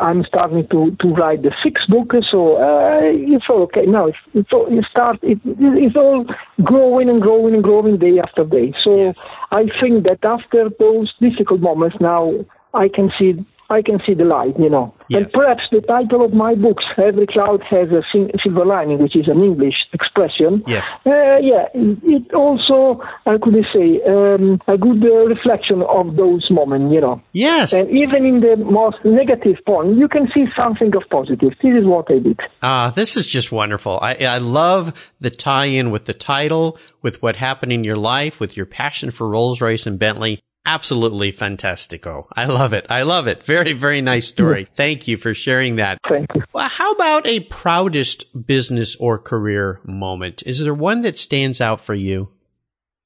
I'm 0.00 0.24
starting 0.24 0.66
to, 0.68 0.96
to 1.00 1.08
write 1.08 1.42
the 1.42 1.52
sixth 1.62 1.88
book. 1.88 2.12
So 2.30 2.56
uh, 2.56 3.00
it's 3.02 3.44
all 3.48 3.62
okay. 3.62 3.86
Now 3.86 4.06
it's, 4.08 4.18
it's 4.34 4.52
all, 4.52 4.66
it 4.66 4.84
start 4.90 5.18
it, 5.22 5.38
it's 5.44 5.96
all 5.96 6.26
growing 6.62 7.08
and 7.08 7.20
growing 7.20 7.54
and 7.54 7.62
growing 7.62 7.98
day 7.98 8.18
after 8.18 8.44
day. 8.44 8.74
So 8.82 8.96
yes. 8.96 9.28
I 9.50 9.64
think 9.80 10.04
that 10.04 10.18
after 10.22 10.68
those 10.78 11.12
difficult 11.20 11.60
moments, 11.60 11.96
now 12.00 12.32
I 12.74 12.88
can 12.88 13.10
see 13.18 13.44
I 13.72 13.82
can 13.82 13.98
see 14.06 14.14
the 14.14 14.24
light, 14.24 14.58
you 14.58 14.70
know. 14.70 14.94
Yes. 15.08 15.24
And 15.24 15.32
perhaps 15.32 15.64
the 15.70 15.80
title 15.80 16.24
of 16.24 16.32
my 16.32 16.54
books, 16.54 16.84
Every 16.96 17.26
Cloud 17.26 17.62
Has 17.64 17.88
a 17.90 18.02
Silver 18.12 18.64
Lining, 18.64 19.02
which 19.02 19.16
is 19.16 19.28
an 19.28 19.42
English 19.42 19.74
expression. 19.92 20.62
Yes. 20.66 20.88
Uh, 21.04 21.38
yeah, 21.40 21.66
it 21.74 22.32
also, 22.34 23.02
how 23.26 23.38
could 23.38 23.54
I 23.56 23.72
say, 23.72 24.00
um, 24.06 24.60
a 24.68 24.78
good 24.78 25.02
uh, 25.04 25.26
reflection 25.26 25.82
of 25.82 26.16
those 26.16 26.50
moments, 26.50 26.94
you 26.94 27.00
know. 27.00 27.20
Yes. 27.32 27.72
And 27.72 27.90
even 27.90 28.24
in 28.24 28.40
the 28.40 28.56
most 28.56 28.98
negative 29.04 29.56
point, 29.66 29.96
you 29.96 30.08
can 30.08 30.30
see 30.32 30.46
something 30.56 30.94
of 30.94 31.02
positive. 31.10 31.50
This 31.62 31.74
is 31.80 31.84
what 31.84 32.10
I 32.10 32.18
did. 32.18 32.40
Ah, 32.62 32.92
this 32.94 33.16
is 33.16 33.26
just 33.26 33.50
wonderful. 33.52 33.98
I, 34.00 34.14
I 34.14 34.38
love 34.38 35.12
the 35.20 35.30
tie-in 35.30 35.90
with 35.90 36.04
the 36.06 36.14
title, 36.14 36.78
with 37.02 37.22
what 37.22 37.36
happened 37.36 37.72
in 37.72 37.84
your 37.84 37.96
life, 37.96 38.40
with 38.40 38.56
your 38.56 38.66
passion 38.66 39.10
for 39.10 39.28
Rolls 39.28 39.60
Royce 39.60 39.86
and 39.86 39.98
Bentley 39.98 40.42
absolutely 40.64 41.32
fantastico. 41.32 42.26
I 42.34 42.46
love 42.46 42.72
it. 42.72 42.86
I 42.88 43.02
love 43.02 43.26
it. 43.26 43.44
Very, 43.44 43.72
very 43.72 44.00
nice 44.00 44.28
story. 44.28 44.66
Thank 44.74 45.08
you 45.08 45.16
for 45.16 45.34
sharing 45.34 45.76
that. 45.76 45.98
Thank 46.08 46.28
you. 46.34 46.42
Well, 46.52 46.68
how 46.68 46.92
about 46.92 47.26
a 47.26 47.40
proudest 47.40 48.46
business 48.46 48.96
or 48.96 49.18
career 49.18 49.80
moment? 49.84 50.42
Is 50.46 50.60
there 50.60 50.74
one 50.74 51.02
that 51.02 51.16
stands 51.16 51.60
out 51.60 51.80
for 51.80 51.94
you? 51.94 52.30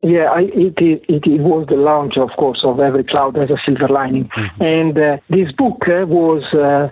Yeah, 0.02 0.30
I, 0.30 0.42
it, 0.42 0.74
it, 0.76 1.02
it, 1.08 1.40
was 1.40 1.66
the 1.68 1.76
launch, 1.76 2.16
of 2.16 2.28
course, 2.38 2.60
of 2.62 2.78
Every 2.78 3.02
Cloud 3.02 3.36
Has 3.36 3.50
a 3.50 3.56
Silver 3.64 3.88
Lining. 3.88 4.28
Mm-hmm. 4.28 4.62
And 4.62 4.98
uh, 4.98 5.16
this 5.30 5.50
book 5.56 5.82
uh, 5.88 6.06
was 6.06 6.44
uh, 6.54 6.90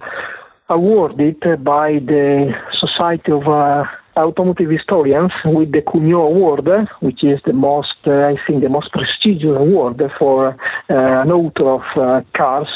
awarded 0.69 1.41
by 1.63 2.01
the 2.01 2.53
Society 2.81 3.31
of 3.31 3.47
uh, 3.47 3.85
automotive 4.17 4.71
historians 4.71 5.33
with 5.45 5.73
the 5.73 5.83
Cugnot 5.83 6.27
Award, 6.27 6.89
which 7.01 7.25
is 7.25 7.41
the 7.45 7.53
most, 7.53 7.95
uh, 8.07 8.13
I 8.13 8.37
think, 8.47 8.63
the 8.63 8.69
most 8.69 8.93
prestigious 8.93 9.57
award 9.57 10.03
for 10.19 10.49
uh, 10.49 10.55
an 10.89 11.31
author 11.31 11.69
of 11.69 11.83
uh, 11.97 12.23
cars 12.37 12.69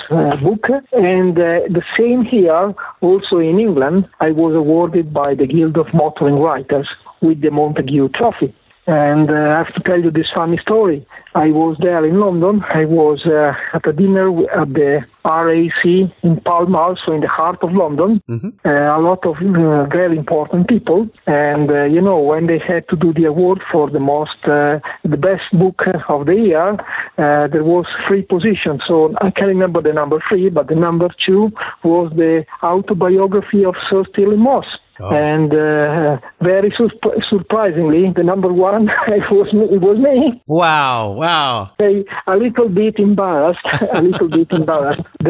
book. 0.43 0.67
And 0.93 1.37
the 1.37 1.83
same 1.99 2.25
here, 2.25 2.75
also 3.01 3.39
in 3.39 3.59
England, 3.59 4.09
I 4.21 4.31
was 4.31 4.55
awarded 4.55 5.13
by 5.13 5.35
the 5.35 5.47
Guild 5.47 5.77
of 5.77 5.87
Motoring 5.95 6.39
Writers 6.39 6.89
with 7.21 7.41
the 7.41 7.49
Montagu 7.49 8.13
Trophy. 8.15 8.55
And 8.89 9.31
uh, 9.31 9.35
I 9.35 9.59
have 9.59 9.75
to 9.75 9.83
tell 9.83 10.01
you 10.01 10.11
this 10.11 10.29
funny 10.35 10.57
story. 10.57 11.07
I 11.35 11.49
was 11.51 11.77
there 11.79 12.07
in 12.07 12.19
London. 12.21 12.65
I 12.75 12.87
was 12.87 13.27
uh, 13.27 13.53
at 13.77 13.87
a 13.87 13.93
dinner 13.93 14.31
at 14.51 14.73
the 14.73 15.05
RAC 15.27 15.85
in 16.23 16.41
Pall 16.41 16.65
Mall, 16.67 16.97
so 17.05 17.13
in 17.13 17.21
the 17.21 17.29
heart 17.29 17.59
of 17.61 17.73
London. 17.73 18.23
Mm-hmm. 18.31 18.49
Uh, 18.65 18.99
a 18.99 19.01
lot 19.01 19.27
of 19.27 19.37
uh, 19.37 19.85
very 19.85 20.17
important 20.17 20.69
people. 20.69 21.07
And, 21.27 21.71
uh, 21.71 21.85
you 21.85 22.01
know, 22.01 22.19
when 22.19 22.47
they 22.47 22.59
had 22.59 22.89
to 22.89 22.97
do 22.97 23.13
the 23.13 23.27
award 23.27 23.61
for 23.71 23.91
the 23.91 24.01
most, 24.01 24.41
uh, 24.45 24.79
the 25.11 25.17
best 25.17 25.45
book 25.53 25.83
of 26.09 26.27
the 26.27 26.35
year, 26.35 26.77
there 27.17 27.65
was 27.65 27.87
three 28.07 28.23
positions. 28.23 28.83
So 28.87 29.15
I 29.21 29.31
can't 29.31 29.49
remember 29.49 29.83
the 29.83 29.93
number 29.93 30.23
three, 30.29 30.51
but 30.51 30.69
the 30.69 30.75
number 30.75 31.09
two 31.25 31.51
was 31.85 32.13
the 32.17 32.45
autobiography 32.63 33.65
of 33.65 33.75
Sir 33.89 34.05
Stirling 34.13 34.41
Moss. 34.41 34.67
Oh. 35.01 35.15
And 35.15 35.53
uh, 35.53 36.19
very 36.43 36.75
su- 36.77 36.91
surprisingly, 37.31 38.13
the 38.17 38.25
number 38.25 38.53
one 38.53 38.89
it 39.07 39.23
was 39.31 39.53
me, 39.53 39.77
it 39.77 39.81
was 39.81 39.97
me. 39.97 40.43
Wow! 40.47 41.13
Wow! 41.13 41.69
A, 41.81 42.05
a 42.27 42.37
little 42.37 42.69
bit 42.69 42.99
embarrassed, 42.99 43.61
a 43.93 44.03
little 44.03 44.29
bit 44.29 44.51
embarrassed. 44.51 45.03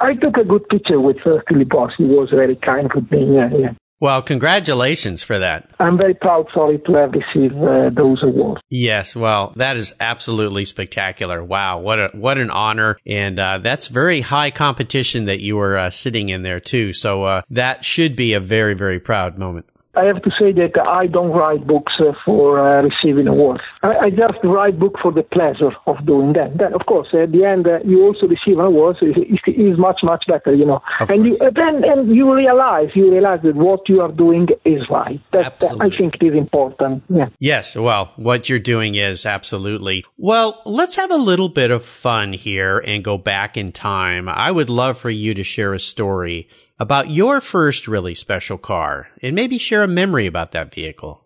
I 0.00 0.14
took 0.14 0.36
a 0.36 0.44
good 0.44 0.68
picture 0.68 1.00
with 1.00 1.16
uh, 1.26 1.38
Philip 1.48 1.68
Boss. 1.68 1.92
He 1.98 2.04
was 2.04 2.30
very 2.30 2.54
kind 2.54 2.88
with 2.94 3.10
me. 3.10 3.34
Yeah, 3.34 3.50
yeah. 3.52 3.72
Well, 4.00 4.22
congratulations 4.22 5.22
for 5.24 5.40
that. 5.40 5.70
I'm 5.80 5.98
very 5.98 6.14
proud, 6.14 6.46
sorry, 6.54 6.78
to 6.86 6.92
have 6.94 7.12
received 7.12 7.56
uh, 7.56 7.90
those 7.90 8.22
awards. 8.22 8.62
Yes, 8.70 9.16
well, 9.16 9.52
that 9.56 9.76
is 9.76 9.92
absolutely 9.98 10.64
spectacular. 10.66 11.42
Wow, 11.42 11.80
what 11.80 11.98
a 11.98 12.10
what 12.12 12.38
an 12.38 12.50
honor, 12.50 12.96
and 13.06 13.40
uh, 13.40 13.58
that's 13.58 13.88
very 13.88 14.20
high 14.20 14.52
competition 14.52 15.24
that 15.24 15.40
you 15.40 15.56
were 15.56 15.76
uh, 15.76 15.90
sitting 15.90 16.28
in 16.28 16.42
there 16.42 16.60
too. 16.60 16.92
So 16.92 17.24
uh, 17.24 17.42
that 17.50 17.84
should 17.84 18.14
be 18.14 18.34
a 18.34 18.40
very 18.40 18.74
very 18.74 19.00
proud 19.00 19.36
moment. 19.36 19.66
I 19.98 20.04
have 20.04 20.22
to 20.22 20.30
say 20.38 20.52
that 20.52 20.78
I 20.80 21.08
don't 21.08 21.32
write 21.32 21.66
books 21.66 21.94
uh, 21.98 22.12
for 22.24 22.60
uh, 22.60 22.82
receiving 22.82 23.26
awards. 23.26 23.62
I, 23.82 23.96
I, 24.06 24.10
just 24.10 24.38
write 24.44 24.78
book 24.78 24.94
for 25.02 25.10
the 25.10 25.24
pleasure 25.24 25.72
of 25.86 26.06
doing 26.06 26.34
that. 26.34 26.56
Then, 26.56 26.72
of 26.72 26.86
course, 26.86 27.08
at 27.12 27.32
the 27.32 27.44
end, 27.44 27.66
uh, 27.66 27.80
you 27.84 28.04
also 28.04 28.28
receive 28.28 28.60
an 28.60 28.66
awards. 28.66 29.00
It 29.02 29.40
is 29.48 29.76
much, 29.76 30.00
much 30.04 30.24
better, 30.28 30.54
you 30.54 30.66
know. 30.66 30.80
Of 31.00 31.10
and 31.10 31.26
you, 31.26 31.36
then, 31.36 31.82
and 31.82 32.14
you 32.14 32.32
realize, 32.32 32.90
you 32.94 33.10
realize 33.10 33.40
that 33.42 33.56
what 33.56 33.88
you 33.88 34.00
are 34.00 34.12
doing 34.12 34.46
is 34.64 34.88
right. 34.88 35.20
That, 35.32 35.58
that 35.58 35.76
I 35.80 35.90
think 35.90 36.14
is 36.20 36.34
important. 36.34 37.02
Yeah. 37.08 37.30
Yes. 37.40 37.74
Well, 37.74 38.12
what 38.14 38.48
you're 38.48 38.60
doing 38.60 38.94
is 38.94 39.26
absolutely. 39.26 40.04
Well, 40.16 40.62
let's 40.64 40.94
have 40.94 41.10
a 41.10 41.16
little 41.16 41.48
bit 41.48 41.72
of 41.72 41.84
fun 41.84 42.34
here 42.34 42.78
and 42.78 43.02
go 43.02 43.18
back 43.18 43.56
in 43.56 43.72
time. 43.72 44.28
I 44.28 44.52
would 44.52 44.70
love 44.70 44.98
for 44.98 45.10
you 45.10 45.34
to 45.34 45.42
share 45.42 45.74
a 45.74 45.80
story 45.80 46.48
about 46.78 47.10
your 47.10 47.40
first 47.40 47.88
really 47.88 48.14
special 48.14 48.58
car 48.58 49.08
and 49.22 49.34
maybe 49.34 49.58
share 49.58 49.82
a 49.82 49.88
memory 49.88 50.26
about 50.26 50.52
that 50.52 50.72
vehicle. 50.74 51.24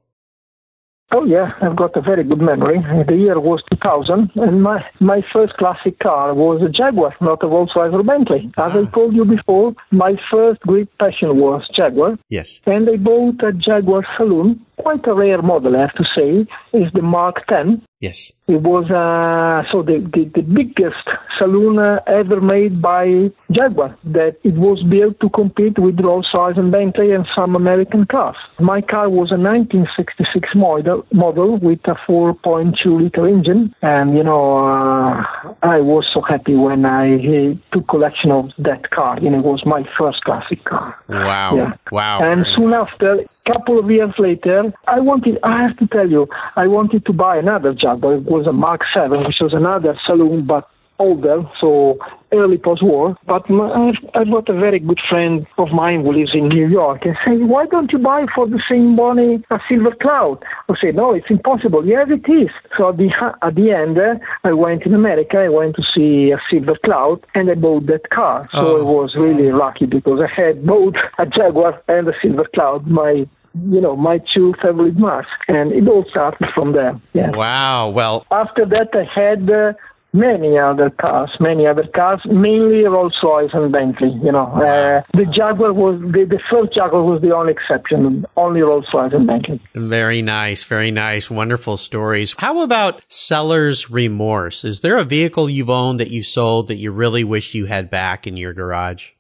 Oh 1.14 1.24
yeah, 1.26 1.50
I've 1.60 1.76
got 1.76 1.94
a 1.94 2.00
very 2.00 2.24
good 2.24 2.40
memory. 2.40 2.78
The 3.06 3.14
year 3.14 3.38
was 3.38 3.62
2000, 3.70 4.30
and 4.34 4.62
my 4.62 4.82
my 4.98 5.20
first 5.30 5.52
classic 5.58 5.98
car 5.98 6.32
was 6.32 6.62
a 6.62 6.70
Jaguar, 6.70 7.14
not 7.20 7.42
a 7.42 7.46
Volkswagen 7.46 7.92
or 7.92 8.02
Bentley. 8.02 8.50
As 8.56 8.72
ah. 8.74 8.80
I 8.80 8.84
told 8.94 9.14
you 9.14 9.26
before, 9.26 9.74
my 9.90 10.16
first 10.30 10.60
great 10.62 10.88
passion 10.98 11.36
was 11.36 11.68
Jaguar. 11.76 12.18
Yes. 12.30 12.60
And 12.64 12.88
I 12.88 12.96
bought 12.96 13.44
a 13.44 13.52
Jaguar 13.52 14.06
Saloon, 14.16 14.64
quite 14.82 15.06
a 15.06 15.14
rare 15.14 15.42
model, 15.42 15.76
I 15.76 15.80
have 15.80 15.94
to 15.94 16.04
say. 16.14 16.46
is 16.78 16.92
the 16.92 17.02
Mark 17.02 17.46
10. 17.46 17.82
Yes. 18.02 18.32
It 18.48 18.60
was 18.62 18.90
uh, 18.90 19.62
so 19.70 19.82
the, 19.82 20.00
the, 20.12 20.24
the 20.34 20.42
biggest 20.42 21.06
saloon 21.38 21.78
uh, 21.78 22.00
ever 22.08 22.40
made 22.40 22.82
by 22.82 23.30
Jaguar. 23.52 23.96
That 24.02 24.38
it 24.42 24.54
was 24.54 24.82
built 24.82 25.20
to 25.20 25.30
compete 25.30 25.78
with 25.78 26.00
Rolls-Royce 26.00 26.56
and 26.56 26.72
Bentley 26.72 27.12
and 27.12 27.24
some 27.32 27.54
American 27.54 28.04
cars. 28.06 28.34
My 28.58 28.80
car 28.80 29.08
was 29.08 29.30
a 29.30 29.38
1966 29.38 30.48
model 30.56 31.06
model 31.12 31.58
with 31.58 31.78
a 31.84 31.94
4.2 31.94 32.84
liter 33.00 33.28
engine, 33.28 33.72
and 33.82 34.16
you 34.16 34.24
know 34.24 34.58
uh, 34.58 35.22
I 35.62 35.78
was 35.80 36.04
so 36.12 36.22
happy 36.22 36.56
when 36.56 36.84
I 36.84 37.14
uh, 37.14 37.54
took 37.72 37.86
collection 37.86 38.32
of 38.32 38.50
that 38.58 38.90
car. 38.90 39.20
You 39.20 39.30
know, 39.30 39.38
it 39.38 39.44
was 39.44 39.64
my 39.64 39.88
first 39.96 40.24
classic 40.24 40.64
car. 40.64 40.98
Wow! 41.08 41.54
Yeah. 41.54 41.72
Wow! 41.92 42.20
And 42.20 42.44
soon 42.56 42.72
after, 42.72 43.20
a 43.20 43.52
couple 43.52 43.78
of 43.78 43.88
years 43.88 44.12
later, 44.18 44.71
I 44.86 45.00
wanted. 45.00 45.38
I 45.42 45.62
have 45.62 45.76
to 45.78 45.86
tell 45.86 46.08
you, 46.08 46.28
I 46.56 46.66
wanted 46.66 47.06
to 47.06 47.12
buy 47.12 47.36
another 47.36 47.74
Jaguar 47.74 48.14
it 48.14 48.24
was 48.24 48.46
a 48.46 48.52
Mark 48.52 48.82
7, 48.92 49.24
which 49.24 49.38
was 49.40 49.54
another 49.54 49.98
saloon, 50.06 50.46
but 50.46 50.68
older, 50.98 51.42
so 51.60 51.98
early 52.32 52.58
post-war. 52.58 53.16
But 53.26 53.48
my, 53.50 53.92
I've, 54.14 54.30
got 54.30 54.48
a 54.48 54.54
very 54.54 54.78
good 54.78 55.00
friend 55.08 55.46
of 55.58 55.68
mine 55.70 56.02
who 56.02 56.12
lives 56.12 56.32
in 56.34 56.48
New 56.48 56.68
York 56.68 57.04
and 57.04 57.16
say, 57.24 57.36
why 57.38 57.66
don't 57.66 57.90
you 57.92 57.98
buy 57.98 58.26
for 58.34 58.46
the 58.46 58.62
same 58.68 58.94
money 58.94 59.42
a 59.50 59.58
Silver 59.68 59.94
Cloud? 60.00 60.38
I 60.68 60.74
say, 60.80 60.92
no, 60.92 61.12
it's 61.12 61.26
impossible. 61.28 61.84
Yes, 61.84 62.06
it 62.10 62.30
is. 62.30 62.50
So 62.78 62.90
at 62.90 62.96
the, 62.98 63.10
at 63.42 63.54
the 63.54 63.72
end, 63.72 63.98
uh, 63.98 64.14
I 64.44 64.52
went 64.52 64.86
in 64.86 64.94
America, 64.94 65.38
I 65.38 65.48
went 65.48 65.76
to 65.76 65.82
see 65.94 66.30
a 66.30 66.38
Silver 66.48 66.76
Cloud 66.84 67.26
and 67.34 67.50
I 67.50 67.54
bought 67.54 67.86
that 67.86 68.10
car. 68.10 68.48
So 68.52 68.62
Oh. 68.62 68.78
I 68.78 68.82
was 68.84 69.16
really 69.16 69.50
lucky 69.52 69.86
because 69.86 70.20
I 70.20 70.30
had 70.32 70.64
both 70.64 70.94
a 71.18 71.26
Jaguar 71.26 71.82
and 71.88 72.08
a 72.08 72.12
Silver 72.22 72.46
Cloud, 72.54 72.86
my 72.86 73.26
you 73.54 73.80
know, 73.80 73.96
my 73.96 74.18
two 74.34 74.54
favorite 74.62 74.98
marks. 74.98 75.30
And 75.48 75.72
it 75.72 75.86
all 75.88 76.04
started 76.10 76.48
from 76.54 76.72
there. 76.72 77.00
Yeah. 77.12 77.30
Wow. 77.30 77.90
Well, 77.90 78.26
After 78.30 78.64
that, 78.66 78.88
I 78.94 79.04
had 79.12 79.48
uh, 79.50 79.72
many 80.14 80.58
other 80.58 80.90
cars, 80.90 81.30
many 81.40 81.66
other 81.66 81.84
cars, 81.94 82.20
mainly 82.26 82.84
Rolls 82.84 83.16
Royce 83.22 83.50
and 83.54 83.72
Bentley. 83.72 84.10
You 84.22 84.32
know, 84.32 84.46
uh, 84.46 85.02
the 85.16 85.24
Jaguar 85.34 85.72
was 85.72 86.00
the, 86.00 86.26
the 86.28 86.38
first 86.50 86.74
Jaguar 86.74 87.02
was 87.02 87.22
the 87.22 87.34
only 87.34 87.52
exception, 87.52 88.24
only 88.36 88.60
Rolls 88.60 88.86
Royce 88.92 89.12
and 89.14 89.26
Bentley. 89.26 89.60
very 89.74 90.20
nice. 90.22 90.64
Very 90.64 90.90
nice. 90.90 91.30
Wonderful 91.30 91.76
stories. 91.78 92.34
How 92.38 92.60
about 92.60 93.02
seller's 93.08 93.90
remorse? 93.90 94.64
Is 94.64 94.80
there 94.80 94.98
a 94.98 95.04
vehicle 95.04 95.48
you've 95.48 95.70
owned 95.70 96.00
that 96.00 96.10
you 96.10 96.22
sold 96.22 96.68
that 96.68 96.76
you 96.76 96.90
really 96.92 97.24
wish 97.24 97.54
you 97.54 97.66
had 97.66 97.88
back 97.90 98.26
in 98.26 98.36
your 98.36 98.52
garage? 98.52 99.10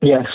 Yes, 0.00 0.26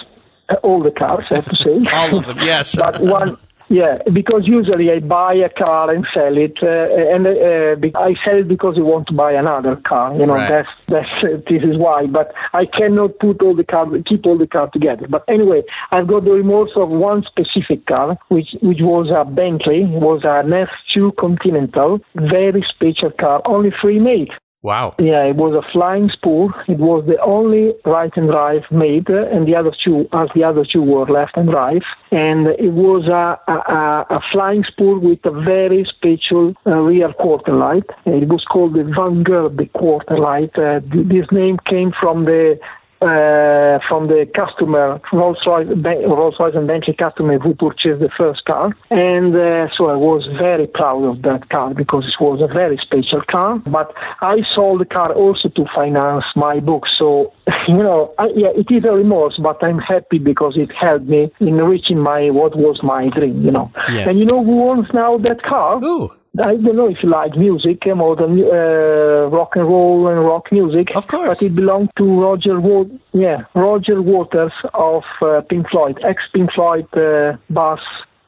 all 0.64 0.82
the 0.84 0.92
cars, 0.92 1.26
I 1.32 1.36
have 1.36 1.46
to 1.46 1.56
say. 1.56 1.88
All 1.94 2.18
of 2.20 2.26
them, 2.26 2.40
yes. 2.40 2.76
but 2.80 3.02
one. 3.02 3.38
Yeah, 3.70 4.00
because 4.12 4.42
usually 4.46 4.92
I 4.92 5.00
buy 5.00 5.34
a 5.34 5.50
car 5.50 5.90
and 5.90 6.06
sell 6.14 6.38
it, 6.38 6.58
uh, 6.62 7.14
and 7.16 7.26
uh, 7.26 7.98
I 7.98 8.14
sell 8.24 8.38
it 8.38 8.48
because 8.48 8.76
I 8.78 8.82
want 8.82 9.08
to 9.08 9.14
buy 9.14 9.32
another 9.32 9.78
car. 9.78 10.14
You 10.14 10.28
know, 10.28 10.34
Right. 10.34 10.50
that's 10.50 10.68
that's 10.90 11.24
uh, 11.24 11.38
this 11.50 11.64
is 11.64 11.78
why. 11.78 12.06
But 12.06 12.34
I 12.52 12.66
cannot 12.66 13.18
put 13.20 13.42
all 13.42 13.56
the 13.56 13.64
car, 13.64 13.88
keep 14.06 14.26
all 14.28 14.38
the 14.38 14.46
car 14.48 14.70
together. 14.72 15.08
But 15.10 15.24
anyway, 15.28 15.64
I've 15.92 16.08
got 16.08 16.26
the 16.26 16.32
remorse 16.32 16.72
of 16.76 16.90
one 16.90 17.24
specific 17.24 17.86
car, 17.88 18.18
which 18.28 18.50
which 18.62 18.82
was 18.82 19.10
a 19.10 19.24
Bentley, 19.28 19.86
was 19.86 20.22
an 20.26 20.52
S2 20.52 21.16
Continental, 21.16 22.00
very 22.16 22.64
special 22.70 23.12
car, 23.12 23.42
only 23.46 23.72
three 23.82 23.98
made. 23.98 24.30
Wow. 24.64 24.96
Yeah, 24.98 25.26
it 25.26 25.36
was 25.36 25.54
a 25.54 25.72
Flying 25.74 26.10
Spur. 26.10 26.46
It 26.70 26.80
was 26.80 27.04
the 27.06 27.22
only 27.22 27.74
right 27.86 28.12
and 28.16 28.30
drive 28.30 28.64
made, 28.72 29.10
uh, 29.10 29.28
and 29.28 29.46
the 29.46 29.56
other 29.56 29.74
two, 29.84 30.08
as 30.14 30.30
the 30.34 30.46
other 30.46 30.64
two 30.66 30.82
were 30.82 31.06
left 31.06 31.36
and 31.36 31.52
right. 31.52 31.84
And 32.12 32.48
it 32.48 32.72
was 32.72 33.08
a, 33.08 33.38
a, 33.52 34.06
a- 34.10 34.22
Flying 34.32 34.64
Spur 34.64 34.98
with 34.98 35.20
a 35.26 35.32
very 35.32 35.86
special 35.86 36.54
uh, 36.66 36.72
rear 36.78 37.12
quarter 37.12 37.54
light. 37.54 37.84
It 38.06 38.30
was 38.30 38.46
called 38.46 38.74
the 38.76 38.84
Van 38.86 39.26
Vanguard 39.26 39.74
quarter 39.74 40.18
light. 40.18 40.58
Uh, 40.58 40.80
th- 40.80 41.08
this 41.10 41.28
name 41.32 41.58
came 41.70 41.92
from 42.00 42.24
the 42.24 42.58
uh, 43.04 43.80
from 43.88 44.08
the 44.08 44.26
customer, 44.34 45.02
Rolls-Royce, 45.12 45.68
Rolls-Royce 45.68 46.56
and 46.56 46.68
Bentley 46.68 46.94
customer 46.94 47.38
who 47.38 47.54
purchased 47.54 48.00
the 48.00 48.10
first 48.18 48.46
car. 48.46 48.76
And 48.90 49.36
uh, 49.36 49.68
so 49.76 49.88
I 49.88 49.96
was 49.96 50.28
very 50.38 50.68
proud 50.68 51.04
of 51.04 51.22
that 51.24 51.50
car 51.50 51.74
because 51.74 52.06
it 52.08 52.24
was 52.24 52.40
a 52.42 52.52
very 52.52 52.78
special 52.78 53.22
car. 53.22 53.60
But 53.60 53.94
I 54.22 54.38
sold 54.56 54.82
the 54.82 54.86
car 54.86 55.12
also 55.14 55.50
to 55.50 55.66
finance 55.76 56.26
my 56.36 56.60
book. 56.60 56.86
So, 56.98 57.34
you 57.68 57.84
know, 57.84 58.14
I, 58.18 58.28
yeah, 58.36 58.52
it 58.56 58.72
is 58.72 58.86
a 58.86 58.92
remorse, 58.92 59.38
but 59.38 59.62
I'm 59.64 59.80
happy 59.80 60.20
because 60.20 60.56
it 60.58 60.72
helped 60.74 61.08
me 61.08 61.32
in 61.40 61.56
reaching 61.56 62.00
my, 62.00 62.30
what 62.30 62.56
was 62.56 62.82
my 62.84 63.10
dream, 63.10 63.44
you 63.44 63.52
know. 63.52 63.72
Yes. 63.92 64.08
And 64.08 64.18
you 64.20 64.26
know 64.26 64.44
who 64.44 64.70
owns 64.70 64.88
now 64.94 65.18
that 65.18 65.44
car? 65.44 65.84
Ooh. 65.84 66.12
I 66.40 66.56
don't 66.56 66.76
know 66.76 66.90
if 66.90 66.98
you 67.04 67.10
like 67.10 67.36
music, 67.38 67.84
uh, 67.86 67.94
modern 67.94 68.40
uh, 68.40 69.30
rock 69.30 69.52
and 69.56 69.68
roll 69.68 70.08
and 70.08 70.20
rock 70.26 70.52
music. 70.52 70.88
Of 70.96 71.08
course. 71.08 71.28
But 71.28 71.44
it 71.44 71.54
belonged 71.56 71.92
to 71.98 72.22
Roger 72.22 72.60
Wa- 72.60 72.86
yeah, 73.12 73.44
Roger 73.54 74.02
Waters 74.02 74.52
of 74.74 75.04
uh, 75.22 75.42
Pink 75.42 75.70
Floyd, 75.70 76.00
ex 76.04 76.24
Pink 76.34 76.52
Floyd 76.52 76.88
uh, 76.98 77.38
bass 77.52 77.82